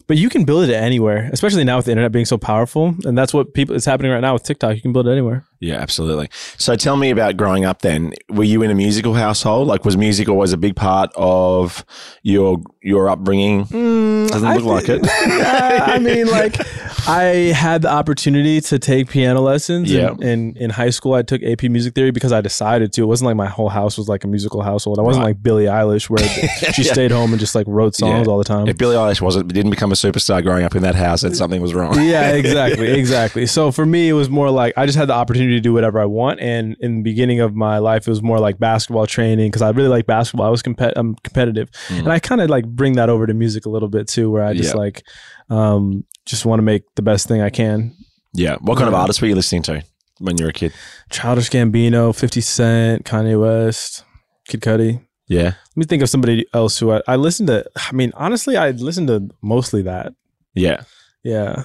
But 0.07 0.19
you 0.19 0.29
can 0.29 0.45
build 0.45 0.69
it 0.69 0.75
anywhere, 0.75 1.31
especially 1.33 1.65
now 1.65 1.77
with 1.77 1.87
the 1.87 1.93
internet 1.93 2.13
being 2.13 2.27
so 2.27 2.37
powerful, 2.37 2.95
and 3.05 3.17
that's 3.17 3.33
what 3.33 3.55
people 3.55 3.75
it's 3.75 3.87
happening 3.87 4.13
right 4.13 4.21
now 4.21 4.35
with 4.35 4.43
TikTok. 4.43 4.77
You 4.77 4.83
can 4.83 4.93
build 4.93 5.09
it 5.09 5.13
anywhere. 5.13 5.47
Yeah, 5.61 5.77
absolutely. 5.77 6.29
So 6.59 6.77
tell 6.77 6.97
me 6.97 7.09
about 7.09 7.39
growing 7.39 7.65
up 7.65 7.81
then. 7.81 8.13
Were 8.29 8.45
you 8.45 8.61
in 8.61 8.71
a 8.71 8.75
musical 8.75 9.15
household? 9.15 9.67
Like 9.67 9.87
was 9.87 9.97
music 9.97 10.29
always 10.29 10.53
a 10.53 10.59
big 10.59 10.77
part 10.77 11.11
of 11.17 11.87
your 12.23 12.59
your 12.83 13.09
upbringing? 13.09 13.65
Doesn't 13.65 14.47
I 14.47 14.57
look 14.57 14.65
like 14.67 14.89
it. 14.91 15.01
Yeah, 15.27 15.85
I 15.87 15.99
mean, 15.99 16.27
like 16.27 16.57
I 17.09 17.53
had 17.53 17.83
the 17.83 17.91
opportunity 17.91 18.61
to 18.63 18.79
take 18.79 19.09
piano 19.11 19.41
lessons. 19.41 19.91
Yeah. 19.91 20.13
In, 20.13 20.23
in 20.23 20.57
in 20.57 20.71
high 20.71 20.91
school, 20.91 21.15
I 21.15 21.23
took 21.23 21.43
AP 21.43 21.65
Music 21.65 21.95
Theory 21.95 22.11
because 22.11 22.33
I 22.33 22.41
decided 22.41 22.93
to. 22.95 23.03
It 23.03 23.07
wasn't 23.07 23.27
like 23.27 23.37
my 23.37 23.47
whole 23.47 23.69
house 23.69 23.99
was 23.99 24.09
like 24.09 24.25
a 24.25 24.29
musical 24.29 24.63
household. 24.63 24.99
I 24.99 25.03
wasn't 25.03 25.25
Right. 25.25 25.31
like 25.31 25.43
Billie 25.43 25.65
Eilish 25.67 26.09
where 26.11 26.19
she 26.73 26.83
Yeah. 26.83 26.93
stayed 26.93 27.11
home 27.11 27.33
and 27.33 27.41
just 27.41 27.55
like 27.55 27.67
wrote 27.69 27.95
songs 27.95 28.27
Yeah. 28.27 28.33
all 28.33 28.39
the 28.39 28.45
time. 28.45 28.69
If 28.69 28.79
Billie 28.79 28.97
Eilish 28.97 29.21
wasn't 29.21 29.53
didn't 29.53 29.71
become 29.71 29.93
a 29.93 29.95
superstar 29.95 30.43
growing 30.43 30.65
up 30.65 30.75
in 30.75 30.83
that 30.83 30.95
house, 30.95 31.21
then 31.23 31.35
something 31.35 31.61
was 31.61 31.75
wrong. 31.75 31.95
yeah, 32.03 32.31
exactly, 32.43 32.89
exactly. 32.93 33.47
So 33.47 33.71
for 33.71 33.85
me, 33.87 34.09
it 34.09 34.15
was 34.15 34.31
more 34.31 34.51
like 34.51 34.73
I 34.77 34.87
just 34.87 34.97
had 34.99 35.09
the 35.09 35.15
opportunity 35.15 35.55
to 35.55 35.61
do 35.61 35.73
whatever 35.73 36.01
I 36.01 36.07
want. 36.07 36.41
And 36.41 36.77
in 36.81 36.97
the 36.97 37.03
beginning 37.03 37.41
of 37.41 37.55
my 37.55 37.79
life, 37.79 38.07
it 38.07 38.11
was 38.11 38.23
more 38.23 38.39
like 38.39 38.59
basketball 38.59 39.07
training 39.07 39.49
because 39.51 39.63
I 39.63 39.71
really 39.71 39.89
like 39.89 40.07
basketball. 40.07 40.47
I 40.47 40.51
was 40.51 40.63
compet- 40.63 40.93
I'm 40.97 41.17
competitive, 41.17 41.71
Mm. 41.89 41.99
and 42.01 42.13
I 42.13 42.19
kind 42.19 42.41
of 42.41 42.49
like 42.51 42.67
bring 42.67 42.95
that 42.95 43.09
over 43.09 43.27
to 43.27 43.35
music 43.35 43.67
a 43.67 43.69
little 43.69 43.89
bit 43.89 44.09
too, 44.09 44.31
where 44.31 44.45
I 44.45 44.55
just 44.55 44.75
Yeah. 44.75 44.81
like 44.81 45.03
um, 45.51 46.05
just 46.27 46.45
want 46.45 46.59
to 46.59 46.63
make 46.63 46.83
the 46.95 47.03
best 47.03 47.29
thing 47.29 47.41
I 47.41 47.51
can. 47.51 47.95
Yeah. 48.33 48.57
What 48.61 48.79
kind 48.79 48.89
of 48.89 48.95
artists 48.95 49.21
were 49.21 49.29
you 49.29 49.35
listening 49.35 49.63
to 49.65 49.85
when 50.19 50.39
you 50.39 50.45
were 50.45 50.51
a 50.51 50.55
kid? 50.55 50.73
Childish 51.11 51.51
Gambino, 51.51 52.15
Fifty 52.15 52.41
Cent, 52.41 53.05
Kanye 53.05 53.41
West, 53.41 54.05
Kid 54.49 54.61
Cudi. 54.61 55.05
Yeah. 55.27 55.43
Let 55.45 55.77
me 55.77 55.85
think 55.85 56.03
of 56.03 56.11
somebody 56.11 56.47
else 56.53 56.79
who 56.79 56.93
I, 56.93 57.03
I 57.07 57.17
listened 57.17 57.49
to. 57.49 57.65
I 57.77 57.93
mean, 57.93 58.13
honestly, 58.15 58.57
I 58.57 58.71
listened 58.73 59.09
to 59.09 59.29
mostly 59.43 59.83
that. 59.83 60.15
Yeah. 60.55 60.83
Yeah. 61.23 61.65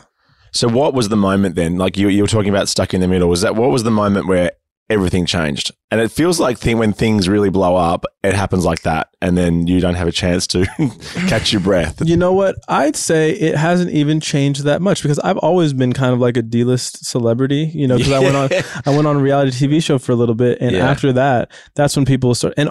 So 0.52 0.68
what 0.68 0.94
was 0.94 1.10
the 1.10 1.18
moment 1.18 1.56
then? 1.56 1.78
Like 1.78 1.98
you, 1.98 2.08
you 2.08 2.24
were 2.24 2.28
talking 2.28 2.50
about 2.50 2.70
stuck 2.70 2.94
in 2.94 3.02
the 3.02 3.08
middle. 3.08 3.30
Was 3.30 3.42
that 3.42 3.56
what 3.56 3.70
was 3.70 3.84
the 3.84 3.92
moment 3.92 4.28
where 4.28 4.52
everything 4.90 5.26
changed? 5.26 5.72
And 5.92 6.00
it 6.02 6.12
feels 6.12 6.40
like 6.40 6.58
thing 6.58 6.78
when 6.78 6.94
things 6.94 7.28
really 7.28 7.50
blow 7.50 7.76
up, 7.76 8.06
it 8.24 8.34
happens 8.34 8.66
like 8.66 8.82
that, 8.84 9.10
and 9.22 9.38
then 9.38 9.66
you 9.68 9.80
don't 9.80 9.96
have 9.96 10.08
a 10.08 10.12
chance 10.12 10.46
to 10.48 10.66
catch 11.28 11.52
your 11.52 11.62
breath. 11.62 12.02
You 12.06 12.18
know 12.18 12.34
what? 12.34 12.56
I'd 12.68 12.96
say 12.96 13.32
it 13.32 13.56
hasn't 13.56 13.92
even 13.92 14.20
changed 14.20 14.64
that 14.66 14.82
much 14.82 15.02
because 15.02 15.20
I've 15.20 15.38
always 15.38 15.74
been 15.74 15.94
kind 15.94 16.14
of 16.14 16.20
like 16.20 16.38
a 16.38 16.42
D-list 16.42 17.06
celebrity, 17.06 17.72
you 17.74 17.88
know, 17.88 17.98
because 17.98 18.12
I 18.14 18.20
went 18.20 18.36
on 18.36 18.50
I 18.86 18.90
went 18.96 19.08
on 19.08 19.16
a 19.18 19.20
reality 19.20 19.52
TV 19.52 19.84
show 19.84 19.98
for 19.98 20.12
a 20.12 20.16
little 20.16 20.36
bit 20.36 20.60
and 20.62 20.72
Yeah. 20.76 20.90
after 20.90 21.12
that, 21.14 21.52
that's 21.76 21.96
when 21.96 22.06
people 22.06 22.36
start 22.36 22.54
and 22.58 22.70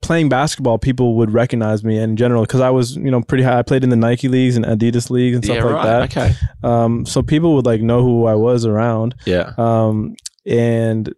playing 0.00 0.28
basketball, 0.28 0.78
people 0.78 1.16
would 1.16 1.30
recognize 1.32 1.84
me 1.84 1.98
in 1.98 2.16
general 2.16 2.42
because 2.42 2.60
I 2.60 2.70
was, 2.70 2.96
you 2.96 3.10
know, 3.10 3.20
pretty 3.20 3.44
high. 3.44 3.58
I 3.58 3.62
played 3.62 3.84
in 3.84 3.90
the 3.90 3.96
Nike 3.96 4.28
leagues 4.28 4.56
and 4.56 4.64
Adidas 4.64 5.10
leagues 5.10 5.36
and 5.36 5.44
stuff 5.44 5.56
yeah, 5.56 5.64
like 5.64 5.74
right. 5.74 5.84
that. 5.84 6.16
Okay. 6.16 6.34
Um, 6.62 7.04
so 7.04 7.22
people 7.22 7.54
would 7.56 7.66
like 7.66 7.82
know 7.82 8.02
who 8.02 8.24
I 8.24 8.34
was 8.34 8.64
around. 8.64 9.16
Yeah. 9.26 9.52
Um, 9.58 10.14
and 10.46 11.12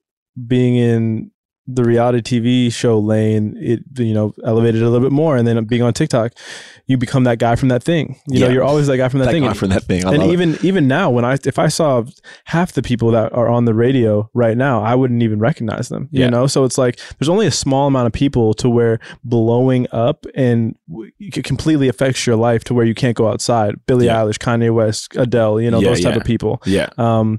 being 0.47 0.77
in 0.77 1.31
the 1.73 1.85
reality 1.85 2.41
TV 2.41 2.73
show 2.73 2.99
lane, 2.99 3.55
it 3.61 3.81
you 3.97 4.13
know 4.13 4.33
elevated 4.45 4.83
a 4.83 4.89
little 4.89 5.07
bit 5.09 5.13
more, 5.13 5.37
and 5.37 5.47
then 5.47 5.63
being 5.67 5.83
on 5.83 5.93
TikTok, 5.93 6.33
you 6.87 6.97
become 6.97 7.23
that 7.25 7.39
guy 7.39 7.55
from 7.55 7.69
that 7.69 7.81
thing. 7.85 8.17
You 8.27 8.41
know, 8.41 8.47
Yeah. 8.47 8.53
you're 8.55 8.65
always 8.65 8.89
that 8.89 8.97
guy 8.97 9.09
from 9.09 9.21
that, 9.21 9.27
That 9.27 9.33
thing. 9.33 9.45
guy 9.45 9.53
from 9.53 9.69
that 9.69 9.85
thing. 9.85 10.05
I 10.05 10.09
and 10.09 10.19
love 10.19 10.31
it. 10.31 10.33
even 10.33 10.59
even 10.63 10.89
now, 10.89 11.11
when 11.11 11.25
I 11.25 11.37
if 11.45 11.61
I 11.61 11.69
saw 11.69 12.03
half 12.47 12.73
the 12.73 12.83
people 12.83 13.13
that 13.13 13.33
are 13.33 13.47
on 13.49 13.67
the 13.67 13.75
radio 13.75 14.29
right 14.35 14.57
now, 14.57 14.83
I 14.83 14.97
wouldn't 14.97 15.23
even 15.23 15.39
recognize 15.39 15.89
them. 15.91 16.09
You 16.11 16.23
Yeah. 16.23 16.31
know, 16.31 16.49
so 16.49 16.65
it's 16.65 16.77
like 16.79 16.99
there's 17.21 17.29
only 17.29 17.47
a 17.47 17.53
small 17.53 17.87
amount 17.87 18.07
of 18.09 18.13
people 18.15 18.53
to 18.55 18.69
where 18.69 18.99
blowing 19.23 19.87
up 19.93 20.27
and 20.35 20.75
it 21.21 21.45
completely 21.45 21.87
affects 21.87 22.27
your 22.27 22.35
life 22.37 22.65
to 22.65 22.75
where 22.75 22.87
you 22.87 22.95
can't 22.95 23.17
go 23.17 23.29
outside. 23.29 23.77
Billie 23.87 24.07
Yeah. 24.07 24.17
Eilish, 24.17 24.39
Kanye 24.39 24.75
West, 24.75 25.15
Adele, 25.17 25.61
you 25.61 25.71
know, 25.71 25.81
those 25.81 26.01
type 26.01 26.17
of 26.17 26.25
people. 26.25 26.61
Yeah. 26.67 26.89
Um, 26.99 27.39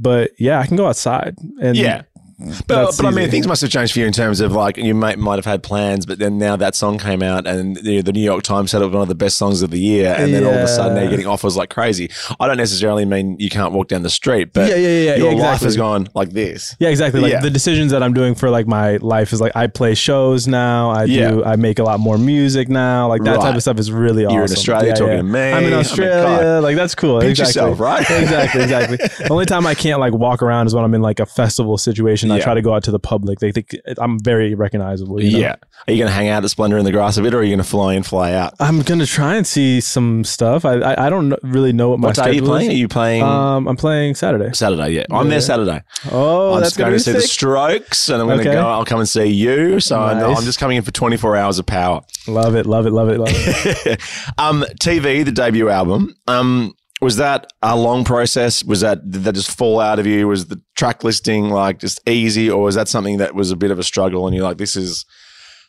but 0.00 0.30
yeah, 0.38 0.60
I 0.60 0.66
can 0.66 0.76
go 0.76 0.86
outside 0.86 1.34
and 1.60 1.76
Yeah. 1.76 2.02
Mm. 2.40 2.66
But, 2.68 2.96
but 2.96 3.04
I 3.04 3.10
mean, 3.10 3.30
things 3.30 3.48
must 3.48 3.62
have 3.62 3.70
changed 3.70 3.92
for 3.94 3.98
you 3.98 4.06
in 4.06 4.12
terms 4.12 4.38
of 4.40 4.52
like 4.52 4.76
you 4.76 4.94
might 4.94 5.18
might 5.18 5.36
have 5.36 5.44
had 5.44 5.62
plans, 5.64 6.06
but 6.06 6.20
then 6.20 6.38
now 6.38 6.54
that 6.54 6.76
song 6.76 6.96
came 6.98 7.20
out 7.20 7.48
and 7.48 7.74
the, 7.76 8.00
the 8.00 8.12
New 8.12 8.20
York 8.20 8.44
Times 8.44 8.70
said 8.70 8.80
it 8.80 8.84
was 8.84 8.92
one 8.94 9.02
of 9.02 9.08
the 9.08 9.16
best 9.16 9.36
songs 9.36 9.60
of 9.60 9.70
the 9.70 9.80
year, 9.80 10.14
and 10.16 10.32
then 10.32 10.44
all 10.44 10.54
of 10.54 10.60
a 10.60 10.68
sudden 10.68 10.94
they're 10.94 11.10
getting 11.10 11.26
offers 11.26 11.56
like 11.56 11.68
crazy. 11.70 12.10
I 12.38 12.46
don't 12.46 12.56
necessarily 12.56 13.04
mean 13.04 13.36
you 13.40 13.50
can't 13.50 13.72
walk 13.72 13.88
down 13.88 14.02
the 14.02 14.10
street, 14.10 14.52
but 14.52 14.68
Yeah, 14.68 14.76
yeah, 14.76 14.88
yeah, 14.88 15.00
yeah, 15.10 15.16
your 15.16 15.32
life 15.32 15.38
exactly. 15.62 15.66
has 15.66 15.76
gone 15.76 16.08
like 16.14 16.30
this. 16.30 16.76
Yeah, 16.78 16.90
exactly. 16.90 17.20
Like 17.20 17.32
Yeah. 17.32 17.40
the 17.40 17.50
decisions 17.50 17.90
that 17.90 18.04
I'm 18.04 18.14
doing 18.14 18.36
for 18.36 18.50
like 18.50 18.68
my 18.68 18.98
life 18.98 19.32
is 19.32 19.40
like 19.40 19.56
I 19.56 19.66
play 19.66 19.94
shows 19.96 20.46
now. 20.46 20.90
I 20.90 21.04
Yeah. 21.04 21.30
do. 21.30 21.44
I 21.44 21.56
make 21.56 21.80
a 21.80 21.82
lot 21.84 21.98
more 21.98 22.18
music 22.18 22.68
now. 22.68 23.08
Like 23.08 23.24
that 23.24 23.40
type 23.40 23.56
of 23.56 23.62
stuff 23.62 23.80
is 23.80 23.90
really 23.90 24.24
awesome. 24.24 24.34
You're 24.36 24.44
in 24.44 24.52
Australia 24.52 24.88
Yeah, 24.90 24.94
talking 24.94 25.10
yeah. 25.12 25.16
to 25.16 25.22
me. 25.24 25.40
I 25.40 25.50
I'm 25.56 25.64
in 25.64 25.70
mean, 25.70 25.78
Australia. 25.80 26.22
God. 26.40 26.62
like 26.62 26.76
that's 26.76 26.94
cool. 26.94 27.18
Pinch 27.20 27.40
exactly. 27.40 27.62
yourself, 27.62 27.80
right? 27.80 28.00
exactly. 28.08 28.62
Exactly. 28.62 28.96
the 28.98 29.28
only 29.32 29.44
time 29.46 29.66
I 29.66 29.74
can't 29.74 29.98
like 29.98 30.12
walk 30.12 30.40
around 30.40 30.68
is 30.68 30.74
when 30.76 30.84
I'm 30.84 30.94
in 30.94 31.02
like 31.02 31.18
a 31.18 31.26
festival 31.26 31.76
situation. 31.78 32.27
I 32.30 32.36
Yeah. 32.38 32.44
try 32.44 32.54
to 32.54 32.62
go 32.62 32.74
out 32.74 32.84
to 32.84 32.90
the 32.90 32.98
public. 32.98 33.38
They 33.40 33.52
think 33.52 33.76
I'm 33.98 34.18
very 34.20 34.54
recognizable. 34.54 35.22
You 35.22 35.32
know? 35.32 35.38
Yeah. 35.38 35.56
Are 35.86 35.92
you 35.92 35.98
going 35.98 36.08
to 36.08 36.14
hang 36.14 36.28
out 36.28 36.44
at 36.44 36.50
Splendour 36.50 36.78
in 36.78 36.84
the 36.84 36.92
Grass 36.92 37.16
a 37.16 37.22
bit, 37.22 37.34
or 37.34 37.38
are 37.38 37.42
you 37.42 37.50
going 37.50 37.58
to 37.58 37.64
fly 37.68 37.94
in, 37.94 38.02
fly 38.02 38.32
out? 38.32 38.54
I'm 38.60 38.82
gonna 38.82 39.06
try 39.06 39.36
and 39.36 39.46
see 39.46 39.80
some 39.80 40.24
stuff. 40.24 40.64
I 40.64 40.74
I, 40.74 41.06
I 41.06 41.10
don't 41.10 41.34
really 41.42 41.72
know 41.72 41.90
what 41.90 41.98
my 42.00 42.08
What 42.08 42.16
day 42.16 42.22
are 42.22 42.28
you 42.28 42.32
schedule 42.38 42.48
playing? 42.48 42.70
Are 42.70 42.74
you 42.74 42.88
playing 42.88 43.22
Um, 43.22 43.66
I'm 43.68 43.76
playing 43.76 44.14
Saturday. 44.16 44.50
Saturday? 44.52 44.90
Yeah, 44.90 45.04
I'm 45.10 45.28
there 45.28 45.40
Saturday. 45.40 45.82
Oh, 46.10 46.54
I'm 46.54 46.60
that's 46.60 46.70
just 46.70 46.78
going 46.78 46.90
to 46.90 46.94
be 46.96 46.98
see 47.00 47.12
the 47.12 47.20
sick. 47.20 47.30
Strokes, 47.30 48.08
and 48.08 48.20
I'm 48.20 48.26
going 48.28 48.40
to 48.40 48.48
Okay. 48.48 48.54
go. 48.60 48.66
I'll 48.66 48.84
come 48.84 49.00
and 49.00 49.08
see 49.08 49.26
you. 49.26 49.80
So 49.80 49.98
I 50.00 50.14
Nice. 50.14 50.38
I'm 50.38 50.44
just 50.44 50.58
coming 50.58 50.76
in 50.76 50.82
for 50.82 50.90
24 50.90 51.36
hours 51.36 51.58
of 51.58 51.66
power. 51.66 52.00
Love 52.26 52.54
it. 52.56 52.66
Love 52.66 52.86
it. 52.86 52.92
Love 52.92 53.08
it. 53.08 53.18
Love 53.18 53.28
it. 53.32 54.00
um, 54.38 54.64
TV, 54.80 55.24
the 55.24 55.32
debut 55.32 55.68
album. 55.68 56.14
Um, 56.26 56.74
was 57.00 57.16
that 57.18 57.52
a 57.62 57.76
long 57.76 58.02
process? 58.04 58.64
Was 58.64 58.80
that 58.80 59.08
did 59.08 59.22
that 59.24 59.34
just 59.36 59.56
fall 59.56 59.78
out 59.78 59.98
of 60.00 60.06
you? 60.06 60.26
Was 60.26 60.46
the 60.46 60.60
track 60.78 61.02
listing 61.02 61.50
like 61.50 61.80
just 61.80 62.00
easy, 62.08 62.48
or 62.48 62.62
was 62.62 62.76
that 62.76 62.88
something 62.88 63.18
that 63.18 63.34
was 63.34 63.50
a 63.50 63.56
bit 63.56 63.72
of 63.72 63.78
a 63.78 63.82
struggle? 63.82 64.26
And 64.26 64.34
you're 64.34 64.44
like, 64.44 64.58
this 64.58 64.76
is 64.76 65.04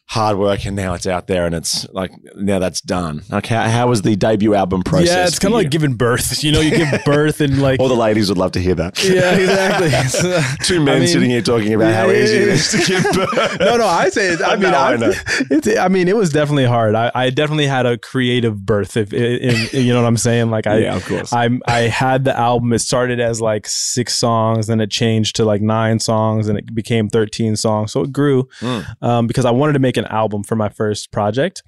hard 0.09 0.37
work, 0.39 0.65
and 0.65 0.75
now 0.75 0.95
it's 0.95 1.05
out 1.05 1.27
there, 1.27 1.45
and 1.45 1.53
it's 1.53 1.87
like 1.89 2.11
now 2.35 2.57
that's 2.59 2.81
done. 2.81 3.21
Like, 3.29 3.45
how, 3.45 3.69
how 3.69 3.87
was 3.87 4.01
the 4.01 4.15
debut 4.15 4.55
album 4.55 4.81
process? 4.81 5.07
yeah, 5.09 5.27
it's 5.27 5.37
kind 5.39 5.53
of 5.53 5.59
like 5.59 5.69
giving 5.69 5.93
birth. 5.93 6.43
You 6.43 6.51
know, 6.51 6.61
you 6.61 6.71
give 6.71 7.01
birth 7.05 7.41
and 7.41 7.61
like. 7.61 7.79
All 7.79 7.87
the 7.87 7.93
ladies 7.95 8.29
would 8.29 8.37
love 8.37 8.51
to 8.53 8.59
hear 8.59 8.75
that. 8.75 9.03
yeah, 9.03 9.35
exactly. 9.35 9.89
So, 10.09 10.41
Two 10.63 10.83
men 10.83 10.95
I 10.95 10.99
mean, 10.99 11.07
sitting 11.07 11.29
here 11.29 11.41
talking 11.41 11.73
about 11.73 11.93
how 11.93 12.09
easy 12.09 12.37
yeah, 12.37 12.45
yeah. 12.45 12.51
is 12.53 12.71
to 12.71 12.77
give 12.79 13.03
birth. 13.03 13.57
no, 13.59 13.77
no, 13.77 13.85
I 13.85 14.09
say 14.09 14.29
it. 14.33 14.41
I 14.41 14.53
mean, 14.55 14.71
No, 14.71 14.77
I 14.77 14.93
I, 14.93 14.95
know. 14.97 15.11
It's, 15.51 15.77
I 15.77 15.87
mean, 15.87 16.07
it 16.07 16.15
was 16.15 16.31
definitely 16.31 16.65
hard. 16.65 16.95
I, 16.95 17.11
I 17.13 17.29
definitely 17.29 17.67
had 17.67 17.85
a 17.85 17.97
creative 17.97 18.65
birth. 18.65 18.97
If 18.97 19.13
in, 19.13 19.67
you 19.85 19.93
know 19.93 20.01
what 20.01 20.07
I'm 20.07 20.17
saying, 20.17 20.49
like 20.49 20.65
I, 20.67 20.79
Yeah, 20.79 20.95
of 20.95 21.05
course. 21.05 21.31
I, 21.31 21.49
I 21.67 21.81
had 21.81 22.23
the 22.25 22.35
album. 22.37 22.73
It 22.73 22.79
started 22.79 23.19
as 23.19 23.39
like 23.39 23.67
six 23.67 24.15
songs, 24.15 24.67
then 24.67 24.81
it 24.81 24.89
changed 24.89 25.35
to 25.35 25.45
like 25.45 25.61
nine 25.61 25.99
songs, 25.99 26.47
and 26.47 26.57
it 26.57 26.73
became 26.73 27.07
13 27.09 27.55
songs. 27.55 27.91
So 27.91 28.01
it 28.01 28.11
grew 28.11 28.47
Mm. 28.61 28.85
um, 29.01 29.27
because 29.27 29.45
I 29.45 29.51
wanted 29.51 29.73
to 29.73 29.79
make 29.79 29.97
an 29.99 30.05
album 30.05 30.43
for 30.43 30.55
my 30.55 30.69
first 30.69 31.11
project. 31.11 31.61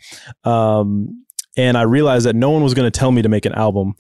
Um, 0.44 1.26
and 1.58 1.78
I 1.78 1.82
realized 1.82 2.26
that 2.26 2.36
no 2.36 2.50
one 2.50 2.64
was 2.64 2.74
going 2.74 2.90
to 2.90 2.98
tell 2.98 3.12
me 3.12 3.22
to 3.22 3.30
make 3.30 3.46
an 3.46 3.54
album. 3.54 3.96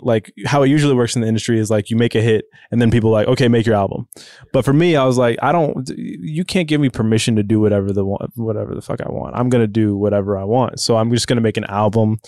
Like 0.00 0.32
how 0.46 0.62
it 0.62 0.68
usually 0.68 0.94
works 0.94 1.16
in 1.16 1.22
the 1.22 1.28
industry 1.28 1.58
is 1.58 1.70
like 1.70 1.90
you 1.90 1.96
make 1.96 2.14
a 2.14 2.22
hit, 2.22 2.46
and 2.70 2.80
then 2.80 2.90
people 2.90 3.10
are 3.10 3.12
like, 3.12 3.28
okay, 3.28 3.46
make 3.48 3.66
your 3.66 3.74
album. 3.74 4.08
But 4.52 4.64
for 4.64 4.72
me, 4.72 4.96
I 4.96 5.04
was 5.04 5.18
like, 5.18 5.38
I 5.42 5.52
don't. 5.52 5.88
You 5.96 6.44
can't 6.44 6.66
give 6.66 6.80
me 6.80 6.88
permission 6.88 7.36
to 7.36 7.42
do 7.42 7.60
whatever 7.60 7.92
the 7.92 8.04
whatever 8.04 8.74
the 8.74 8.80
fuck 8.80 9.00
I 9.02 9.10
want. 9.10 9.36
I'm 9.36 9.50
gonna 9.50 9.66
do 9.66 9.96
whatever 9.96 10.38
I 10.38 10.44
want. 10.44 10.80
So 10.80 10.96
I'm 10.96 11.10
just 11.10 11.26
gonna 11.26 11.42
make 11.42 11.58
an 11.58 11.64
album 11.64 12.18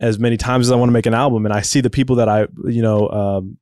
as 0.00 0.18
many 0.18 0.36
times 0.38 0.68
as 0.68 0.72
I 0.72 0.76
want 0.76 0.88
to 0.88 0.94
make 0.94 1.06
an 1.06 1.14
album. 1.14 1.44
And 1.44 1.52
I 1.52 1.60
see 1.60 1.82
the 1.82 1.90
people 1.90 2.16
that 2.16 2.30
I 2.30 2.46
you 2.64 2.80
know 2.80 3.08
um, 3.10 3.58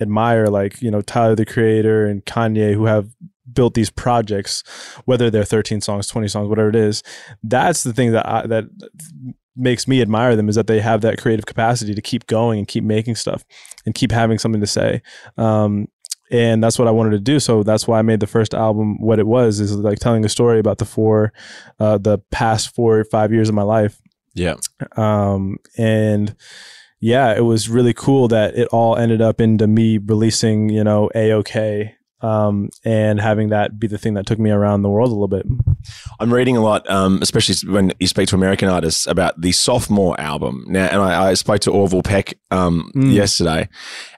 admire, 0.00 0.46
like 0.46 0.80
you 0.80 0.92
know 0.92 1.02
Tyler 1.02 1.34
the 1.34 1.44
Creator 1.44 2.06
and 2.06 2.24
Kanye, 2.24 2.72
who 2.72 2.84
have 2.84 3.08
built 3.54 3.74
these 3.74 3.90
projects, 3.90 4.62
whether 5.04 5.30
they're 5.30 5.44
13 5.44 5.80
songs, 5.80 6.06
20 6.08 6.28
songs, 6.28 6.48
whatever 6.48 6.68
it 6.68 6.76
is. 6.76 7.02
That's 7.42 7.82
the 7.82 7.92
thing 7.92 8.12
that 8.12 8.28
I, 8.28 8.46
that 8.46 8.64
makes 9.56 9.86
me 9.86 10.00
admire 10.00 10.34
them 10.36 10.48
is 10.48 10.54
that 10.54 10.66
they 10.66 10.80
have 10.80 11.02
that 11.02 11.18
creative 11.18 11.46
capacity 11.46 11.94
to 11.94 12.02
keep 12.02 12.26
going 12.26 12.58
and 12.58 12.68
keep 12.68 12.84
making 12.84 13.14
stuff 13.16 13.44
and 13.84 13.94
keep 13.94 14.10
having 14.10 14.38
something 14.38 14.60
to 14.60 14.66
say. 14.66 15.02
Um, 15.36 15.88
and 16.30 16.64
that's 16.64 16.78
what 16.78 16.88
I 16.88 16.92
wanted 16.92 17.10
to 17.10 17.18
do. 17.18 17.38
So 17.38 17.62
that's 17.62 17.86
why 17.86 17.98
I 17.98 18.02
made 18.02 18.20
the 18.20 18.26
first 18.26 18.54
album. 18.54 18.98
What 19.00 19.18
it 19.18 19.26
was 19.26 19.60
is 19.60 19.76
like 19.76 19.98
telling 19.98 20.24
a 20.24 20.30
story 20.30 20.58
about 20.58 20.78
the 20.78 20.86
four, 20.86 21.32
uh, 21.78 21.98
the 21.98 22.18
past 22.30 22.74
four 22.74 22.98
or 22.98 23.04
five 23.04 23.32
years 23.32 23.50
of 23.50 23.54
my 23.54 23.62
life. 23.62 24.00
Yeah. 24.34 24.54
Um, 24.96 25.58
and 25.76 26.34
yeah, 27.00 27.36
it 27.36 27.42
was 27.42 27.68
really 27.68 27.92
cool 27.92 28.28
that 28.28 28.56
it 28.56 28.68
all 28.68 28.96
ended 28.96 29.20
up 29.20 29.42
into 29.42 29.66
me 29.66 29.98
releasing, 29.98 30.70
you 30.70 30.82
know, 30.82 31.10
a 31.14 31.32
okay. 31.34 31.96
Um, 32.22 32.70
and 32.84 33.20
having 33.20 33.48
that 33.48 33.78
be 33.80 33.88
the 33.88 33.98
thing 33.98 34.14
that 34.14 34.26
took 34.26 34.38
me 34.38 34.50
around 34.50 34.82
the 34.82 34.88
world 34.88 35.08
a 35.10 35.12
little 35.12 35.26
bit. 35.28 35.44
I'm 36.20 36.32
reading 36.32 36.56
a 36.56 36.60
lot, 36.60 36.88
um, 36.88 37.18
especially 37.20 37.68
when 37.70 37.92
you 37.98 38.06
speak 38.06 38.28
to 38.28 38.36
American 38.36 38.68
artists 38.68 39.06
about 39.08 39.40
the 39.40 39.50
sophomore 39.52 40.18
album. 40.20 40.64
Now, 40.68 40.86
and 40.86 41.02
I, 41.02 41.30
I 41.30 41.34
spoke 41.34 41.60
to 41.62 41.72
Orville 41.72 42.02
Peck 42.02 42.34
um, 42.52 42.90
Mm. 42.94 43.12
yesterday, 43.12 43.68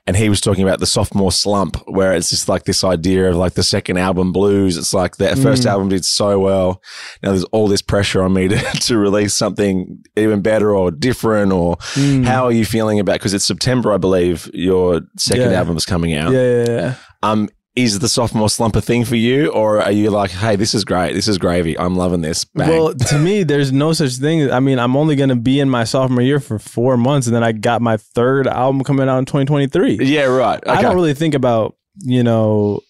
and 0.06 0.16
he 0.16 0.28
was 0.28 0.40
talking 0.42 0.64
about 0.64 0.80
the 0.80 0.86
sophomore 0.86 1.32
slump, 1.32 1.76
where 1.86 2.12
it's 2.12 2.28
just 2.28 2.46
like 2.48 2.64
this 2.64 2.84
idea 2.84 3.30
of 3.30 3.36
like 3.36 3.54
the 3.54 3.62
second 3.62 3.96
album 3.96 4.32
blues. 4.32 4.76
It's 4.76 4.92
like 4.92 5.16
the 5.16 5.34
first 5.36 5.62
Mm. 5.62 5.70
album 5.70 5.88
did 5.88 6.04
so 6.04 6.38
well. 6.38 6.82
Now 7.22 7.30
there's 7.30 7.44
all 7.44 7.68
this 7.68 7.80
pressure 7.80 8.22
on 8.22 8.34
me 8.34 8.48
to, 8.48 8.56
to 8.80 8.98
release 8.98 9.34
something 9.34 9.98
even 10.16 10.42
better 10.42 10.74
or 10.76 10.90
different. 10.90 11.52
Or 11.52 11.76
Mm. 11.94 12.24
how 12.26 12.44
are 12.44 12.52
you 12.52 12.66
feeling 12.66 13.00
about? 13.00 13.14
Because 13.14 13.32
it's 13.32 13.46
September, 13.46 13.92
I 13.94 13.96
believe, 13.98 14.50
your 14.52 15.00
second 15.16 15.52
Yeah. 15.52 15.58
album 15.60 15.76
is 15.78 15.86
coming 15.86 16.12
out. 16.14 16.32
Yeah, 16.32 16.64
yeah, 16.64 16.70
yeah. 16.70 16.94
Um, 17.22 17.48
is 17.76 17.98
the 17.98 18.08
sophomore 18.08 18.48
slump 18.48 18.76
a 18.76 18.80
thing 18.80 19.04
for 19.04 19.16
you, 19.16 19.48
or 19.48 19.82
are 19.82 19.90
you 19.90 20.10
like, 20.10 20.30
hey, 20.30 20.54
this 20.54 20.74
is 20.74 20.84
great, 20.84 21.12
this 21.12 21.26
is 21.26 21.38
gravy, 21.38 21.76
I'm 21.78 21.96
loving 21.96 22.20
this? 22.20 22.44
Bang. 22.44 22.68
Well, 22.68 22.94
to 22.94 23.18
me, 23.18 23.42
there's 23.42 23.72
no 23.72 23.92
such 23.92 24.12
thing. 24.12 24.50
I 24.50 24.60
mean, 24.60 24.78
I'm 24.78 24.96
only 24.96 25.16
going 25.16 25.30
to 25.30 25.36
be 25.36 25.58
in 25.58 25.68
my 25.68 25.82
sophomore 25.84 26.22
year 26.22 26.38
for 26.38 26.58
four 26.58 26.96
months, 26.96 27.26
and 27.26 27.34
then 27.34 27.42
I 27.42 27.52
got 27.52 27.82
my 27.82 27.96
third 27.96 28.46
album 28.46 28.84
coming 28.84 29.08
out 29.08 29.18
in 29.18 29.24
2023. 29.24 29.98
yeah, 30.02 30.24
right. 30.24 30.62
Okay. 30.62 30.70
I 30.70 30.82
don't 30.82 30.94
really 30.94 31.14
think 31.14 31.34
about, 31.34 31.76
you 31.98 32.22
know, 32.22 32.80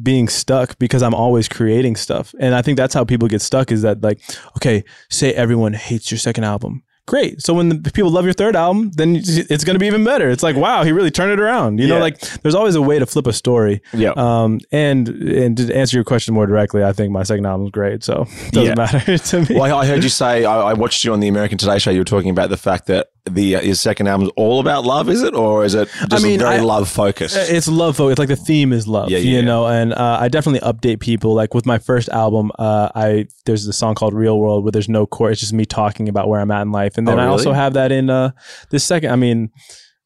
being 0.00 0.28
stuck 0.28 0.78
because 0.78 1.02
I'm 1.02 1.14
always 1.14 1.48
creating 1.48 1.96
stuff. 1.96 2.34
And 2.38 2.54
I 2.54 2.62
think 2.62 2.76
that's 2.76 2.94
how 2.94 3.04
people 3.04 3.28
get 3.28 3.42
stuck 3.42 3.72
is 3.72 3.82
that, 3.82 4.00
like, 4.00 4.20
okay, 4.56 4.84
say 5.10 5.32
everyone 5.32 5.72
hates 5.72 6.10
your 6.10 6.18
second 6.18 6.44
album. 6.44 6.82
Great. 7.08 7.40
So 7.42 7.54
when 7.54 7.82
the 7.82 7.90
people 7.90 8.10
love 8.10 8.26
your 8.26 8.34
third 8.34 8.54
album, 8.54 8.90
then 8.90 9.16
it's 9.16 9.64
going 9.64 9.74
to 9.74 9.80
be 9.80 9.86
even 9.86 10.04
better. 10.04 10.28
It's 10.28 10.42
like, 10.42 10.56
wow, 10.56 10.84
he 10.84 10.92
really 10.92 11.10
turned 11.10 11.32
it 11.32 11.40
around. 11.40 11.80
You 11.80 11.88
know, 11.88 11.98
like 12.00 12.20
there's 12.42 12.54
always 12.54 12.74
a 12.74 12.82
way 12.82 12.98
to 12.98 13.06
flip 13.06 13.26
a 13.26 13.32
story. 13.32 13.80
yeah. 13.94 14.12
Um, 14.14 14.60
and 14.72 15.08
and 15.08 15.56
to 15.56 15.74
answer 15.74 15.96
your 15.96 16.04
question 16.04 16.34
more 16.34 16.46
directly, 16.46 16.84
I 16.84 16.92
think 16.92 17.10
my 17.10 17.22
second 17.22 17.46
album 17.46 17.64
is 17.68 17.70
great. 17.70 18.04
So 18.04 18.26
it 18.28 18.52
doesn't 18.52 18.68
Yeah. 18.68 18.74
matter 18.76 19.16
to 19.30 19.40
me. 19.40 19.58
well, 19.58 19.74
I 19.78 19.80
I 19.82 19.86
heard 19.86 20.02
you 20.02 20.10
say 20.10 20.44
I, 20.44 20.70
I 20.70 20.74
watched 20.74 21.02
you 21.02 21.14
on 21.14 21.20
the 21.20 21.28
American 21.28 21.56
Today 21.56 21.78
show. 21.78 21.90
You 21.90 22.00
were 22.00 22.04
talking 22.04 22.28
about 22.30 22.50
the 22.50 22.58
fact 22.58 22.86
that 22.88 23.08
the 23.28 23.56
uh, 23.56 23.60
your 23.62 23.74
second 23.74 24.06
album 24.08 24.26
is 24.28 24.32
all 24.36 24.60
about 24.60 24.84
love, 24.84 25.08
is 25.08 25.22
it, 25.22 25.34
or 25.34 25.64
is 25.64 25.74
it 25.74 25.88
just 26.08 26.24
mean, 26.24 26.40
very 26.40 26.56
I- 26.56 26.60
love 26.60 26.88
focused? 26.88 27.36
It's 27.36 27.68
love 27.68 27.96
focused. 27.96 28.12
It's 28.12 28.18
like 28.18 28.28
the 28.38 28.44
theme 28.44 28.72
is 28.72 28.86
love, 28.88 29.10
Yeah, 29.10 29.18
yeah, 29.18 29.30
you 29.30 29.36
yeah. 29.36 29.40
know. 29.42 29.66
And 29.66 29.92
uh, 29.92 30.18
I 30.20 30.28
definitely 30.28 30.60
update 30.68 31.00
people. 31.00 31.34
Like 31.34 31.54
with 31.54 31.66
my 31.66 31.78
first 31.78 32.08
album, 32.10 32.50
uh, 32.58 32.88
I 32.94 33.26
there's 33.46 33.66
a 33.66 33.72
song 33.72 33.94
called 33.94 34.14
"Real 34.14 34.38
World" 34.38 34.64
where 34.64 34.72
there's 34.72 34.88
no 34.88 35.06
chorus. 35.06 35.34
It's 35.34 35.40
just 35.42 35.52
me 35.52 35.64
talking 35.64 36.08
about 36.08 36.28
where 36.28 36.40
I'm 36.40 36.50
at 36.50 36.62
in 36.62 36.72
life. 36.72 36.98
And 36.98 37.06
then 37.06 37.18
Oh, 37.18 37.22
I 37.22 37.26
also 37.26 37.52
have 37.52 37.74
that 37.74 37.92
in 37.92 38.10
uh, 38.10 38.30
this 38.70 38.84
second. 38.84 39.10
I 39.10 39.16
mean, 39.16 39.50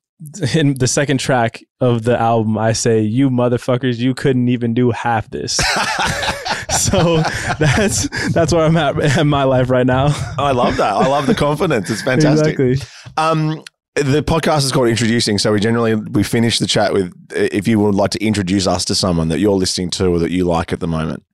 in 0.54 0.74
the 0.74 0.86
second 0.86 1.18
track 1.18 1.62
of 1.80 2.04
the 2.04 2.18
album, 2.20 2.56
I 2.58 2.72
say, 2.72 3.00
"You 3.00 3.30
motherfuckers, 3.30 3.98
you 3.98 4.14
couldn't 4.14 4.48
even 4.48 4.74
do 4.74 4.90
half 4.90 5.28
this." 5.30 5.56
so 6.70 7.18
that's 7.58 8.08
that's 8.32 8.52
where 8.52 8.64
I'm 8.64 8.76
at 8.76 9.18
in 9.18 9.28
my 9.28 9.44
life 9.44 9.68
right 9.70 9.86
now. 9.86 10.06
I 10.38 10.52
love 10.52 10.76
that. 10.76 10.92
I 10.94 11.06
love 11.06 11.26
the 11.26 11.34
confidence. 11.34 11.90
It's 11.90 12.02
fantastic. 12.02 12.58
exactly. 12.58 13.01
Um, 13.16 13.62
the 13.94 14.22
podcast 14.22 14.64
is 14.64 14.72
called 14.72 14.88
Introducing. 14.88 15.38
So 15.38 15.52
we 15.52 15.60
generally 15.60 15.94
we 15.94 16.22
finish 16.22 16.58
the 16.58 16.66
chat 16.66 16.92
with 16.92 17.12
if 17.34 17.68
you 17.68 17.78
would 17.78 17.94
like 17.94 18.10
to 18.12 18.24
introduce 18.24 18.66
us 18.66 18.84
to 18.86 18.94
someone 18.94 19.28
that 19.28 19.38
you're 19.38 19.56
listening 19.56 19.90
to 19.90 20.06
or 20.06 20.18
that 20.18 20.30
you 20.30 20.44
like 20.44 20.72
at 20.72 20.80
the 20.80 20.88
moment. 20.88 21.24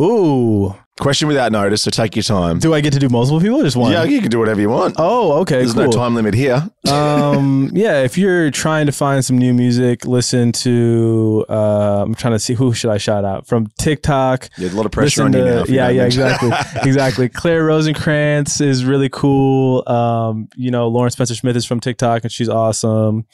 Ooh, 0.00 0.74
Question 1.00 1.28
without 1.28 1.50
notice. 1.50 1.82
So 1.82 1.90
take 1.90 2.14
your 2.14 2.22
time. 2.22 2.58
do 2.58 2.74
I 2.74 2.80
get 2.80 2.92
to 2.92 2.98
do 2.98 3.08
multiple 3.08 3.40
people 3.40 3.60
or 3.60 3.64
just 3.64 3.76
one? 3.76 3.90
Yeah, 3.90 4.04
you 4.04 4.20
can 4.20 4.30
do 4.30 4.38
whatever 4.38 4.60
you 4.60 4.68
want. 4.68 4.94
Oh, 4.98 5.40
okay. 5.40 5.56
There's 5.56 5.74
cool. 5.74 5.84
no 5.86 5.90
time 5.90 6.14
limit 6.14 6.34
here. 6.34 6.68
um 6.90 7.70
yeah 7.74 8.02
if 8.02 8.16
you're 8.18 8.50
trying 8.50 8.86
to 8.86 8.90
find 8.92 9.22
some 9.24 9.36
new 9.38 9.52
music 9.52 10.04
listen 10.06 10.50
to 10.50 11.44
uh 11.48 12.02
i'm 12.02 12.14
trying 12.14 12.32
to 12.32 12.38
see 12.38 12.54
who 12.54 12.72
should 12.72 12.90
i 12.90 12.96
shout 12.96 13.22
out 13.24 13.46
from 13.46 13.66
tiktok 13.78 14.48
There's 14.56 14.72
a 14.72 14.76
lot 14.76 14.86
of 14.86 14.92
pressure 14.92 15.24
listen 15.24 15.40
on 15.40 15.46
you 15.46 15.54
now. 15.54 15.60
if 15.62 15.68
you 15.68 15.76
yeah 15.76 15.88
yeah 15.90 16.04
exactly 16.06 16.50
exactly 16.82 17.28
claire 17.28 17.64
rosinkranz 17.64 18.60
is 18.62 18.84
really 18.84 19.08
cool 19.10 19.86
um 19.88 20.48
you 20.56 20.70
know 20.70 20.88
lauren 20.88 21.10
spencer 21.10 21.34
smith 21.34 21.54
is 21.54 21.64
from 21.66 21.80
tiktok 21.80 22.22
and 22.22 22.32
she's 22.32 22.48
awesome 22.48 23.26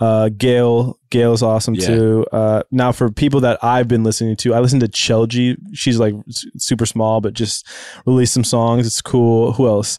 uh 0.00 0.30
gayle 0.36 0.98
gayle's 1.10 1.42
awesome 1.42 1.74
Yeah. 1.74 1.86
too 1.86 2.26
uh 2.32 2.62
now 2.72 2.90
for 2.90 3.10
people 3.12 3.40
that 3.40 3.62
i've 3.62 3.86
been 3.86 4.02
listening 4.02 4.34
to 4.36 4.54
i 4.54 4.60
listen 4.60 4.80
to 4.80 4.88
chelgi 4.88 5.56
she's 5.74 5.98
like 6.00 6.14
super 6.56 6.86
small 6.86 7.13
but 7.20 7.34
just 7.34 7.66
released 8.06 8.32
some 8.34 8.44
songs 8.44 8.86
it's 8.86 9.00
cool 9.02 9.52
who 9.52 9.66
else 9.66 9.98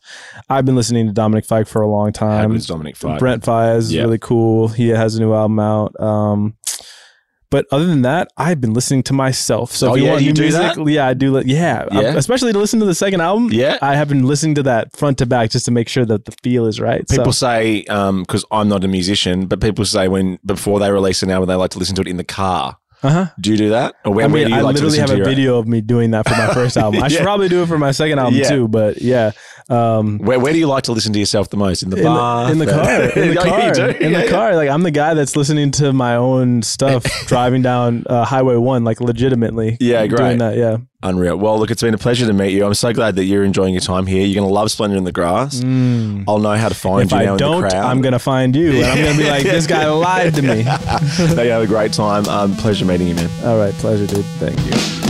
i've 0.49 0.65
been 0.65 0.75
listening 0.75 1.05
to 1.07 1.13
dominic 1.13 1.45
fike 1.45 1.67
for 1.67 1.81
a 1.81 1.87
long 1.87 2.11
time 2.11 2.57
Dominic 2.59 2.95
Fike? 2.95 3.19
Brent 3.19 3.43
Faiyaz 3.43 3.77
is 3.77 3.93
Yeah. 3.93 4.01
really 4.03 4.17
cool. 4.19 4.67
He 4.69 4.89
has 4.89 5.15
a 5.15 5.19
new 5.19 5.33
album 5.33 5.59
out. 5.59 5.99
Um, 6.01 6.55
but 7.51 7.65
other 7.71 7.85
than 7.85 8.01
that, 8.01 8.27
I've 8.37 8.59
been 8.59 8.73
listening 8.73 9.03
to 9.03 9.13
myself. 9.13 9.71
So 9.71 9.91
Oh, 9.91 9.93
if 9.93 9.99
you 9.99 10.05
yeah? 10.05 10.11
want 10.13 10.23
You 10.23 10.29
new 10.29 10.33
do 10.33 10.41
music, 10.41 10.61
that? 10.75 10.87
yeah, 10.89 11.07
I 11.07 11.13
do. 11.13 11.31
li- 11.37 11.43
Yeah, 11.45 11.85
Yeah? 11.91 11.99
Um, 12.09 12.17
especially 12.17 12.51
to 12.53 12.59
listen 12.59 12.79
to 12.79 12.85
the 12.85 12.95
second 12.95 13.21
album. 13.21 13.49
Yeah. 13.53 13.77
I 13.81 13.95
have 13.95 14.09
been 14.09 14.23
listening 14.25 14.55
to 14.55 14.63
that 14.63 14.95
front 14.95 15.19
to 15.19 15.25
back 15.25 15.51
just 15.51 15.65
to 15.65 15.71
make 15.71 15.87
sure 15.87 16.05
that 16.05 16.25
the 16.25 16.31
feel 16.43 16.65
is 16.65 16.81
right. 16.81 17.07
People 17.07 17.25
so, 17.31 17.47
say, 17.47 17.81
because 17.83 18.43
I'm 18.51 18.67
not 18.67 18.83
a 18.83 18.87
musician, 18.87 19.45
but 19.45 19.61
people 19.61 19.85
say 19.85 20.07
when 20.07 20.39
before 20.45 20.79
they 20.79 20.91
release 20.91 21.21
an 21.23 21.29
album, 21.29 21.47
they 21.47 21.55
like 21.55 21.71
to 21.71 21.79
listen 21.79 21.95
to 21.95 22.01
it 22.01 22.07
in 22.07 22.17
the 22.17 22.23
car. 22.23 22.77
Uh-huh. 23.03 23.27
Do 23.39 23.51
you 23.51 23.57
do 23.57 23.69
that? 23.69 23.95
Or 24.05 24.13
when, 24.13 24.25
I 24.25 24.33
where 24.33 24.45
mean, 24.45 24.53
I 24.53 24.61
like 24.61 24.75
literally 24.75 24.97
have 24.99 25.11
a 25.11 25.23
video 25.23 25.57
of 25.57 25.67
me 25.67 25.81
doing 25.81 26.11
that 26.11 26.27
for 26.27 26.35
my 26.35 26.53
first 26.53 26.77
album. 26.77 27.03
I 27.03 27.07
should 27.07 27.21
probably 27.21 27.49
do 27.49 27.63
it 27.63 27.67
for 27.67 27.77
my 27.77 27.91
second 27.91 28.19
album 28.19 28.35
Yeah. 28.35 28.49
too. 28.49 28.67
But 28.67 29.01
yeah, 29.01 29.31
um, 29.69 30.19
Where, 30.19 30.39
where 30.39 30.53
do 30.53 30.59
you 30.59 30.67
like 30.67 30.83
to 30.83 30.91
listen 30.91 31.13
to 31.13 31.19
yourself 31.19 31.49
the 31.49 31.57
most? 31.57 31.83
In 31.83 31.89
the 31.89 31.97
in 31.97 32.03
bar? 32.03 32.45
the, 32.45 32.51
in 32.51 32.57
the 32.59 32.65
car, 32.65 33.01
in 33.15 33.29
the 33.29 33.35
car, 33.35 33.89
in 33.89 34.13
the 34.13 34.23
yeah. 34.25 34.29
car. 34.29 34.55
Like 34.55 34.69
I'm 34.69 34.83
the 34.83 34.91
guy 34.91 35.13
that's 35.13 35.35
listening 35.35 35.71
to 35.71 35.91
my 35.93 36.15
own 36.15 36.61
stuff 36.61 37.03
driving 37.27 37.61
down 37.61 38.05
uh, 38.07 38.25
Highway 38.25 38.55
One, 38.57 38.83
like 38.83 39.01
legitimately. 39.01 39.77
Yeah, 39.79 40.05
great. 40.07 40.17
Doing 40.19 40.37
that, 40.39 40.57
yeah. 40.57 40.77
Unreal. 41.05 41.37
Well, 41.37 41.59
look, 41.59 41.69
it's 41.71 41.81
been 41.83 41.93
a 41.93 41.97
pleasure 41.99 42.25
to 42.25 42.33
meet 42.33 42.51
you. 42.51 42.65
I'm 42.65 42.73
so 42.73 42.91
glad 42.93 43.15
that 43.17 43.25
you're 43.25 43.43
enjoying 43.43 43.73
your 43.73 43.81
time 43.81 44.05
here. 44.07 44.25
You're 44.25 44.35
going 44.41 44.47
to 44.49 44.53
love 44.53 44.71
Splendour 44.71 44.97
in 44.97 45.03
the 45.03 45.11
Grass. 45.11 45.61
I'll 45.63 46.39
know 46.39 46.55
how 46.55 46.69
to 46.69 46.75
find 46.75 46.95
Mm. 46.95 47.05
If 47.05 47.11
you 47.11 47.17
now 47.17 47.29
I 47.29 47.31
in 47.33 47.37
don't, 47.37 47.61
the 47.61 47.69
crowd. 47.69 47.85
I'm 47.85 48.01
gonna 48.01 48.19
find 48.19 48.55
you, 48.55 48.71
and 48.77 48.85
I'm 48.85 49.03
gonna 49.05 49.17
be 49.17 49.29
like, 49.29 49.43
this 49.43 49.67
guy 49.67 49.87
lied 49.89 50.33
to 50.35 50.41
me. 50.41 50.63
no, 51.35 51.41
you 51.43 51.51
have 51.51 51.61
a 51.61 51.67
great 51.67 51.93
time. 51.93 52.25
Um, 52.27 52.55
pleasure 52.55 52.85
meeting 52.85 53.07
you, 53.07 53.15
man. 53.15 53.29
All 53.43 53.57
right, 53.57 53.73
pleasure, 53.75 54.07
dude. 54.07 54.25
Thank 54.39 54.59
you. 54.65 55.04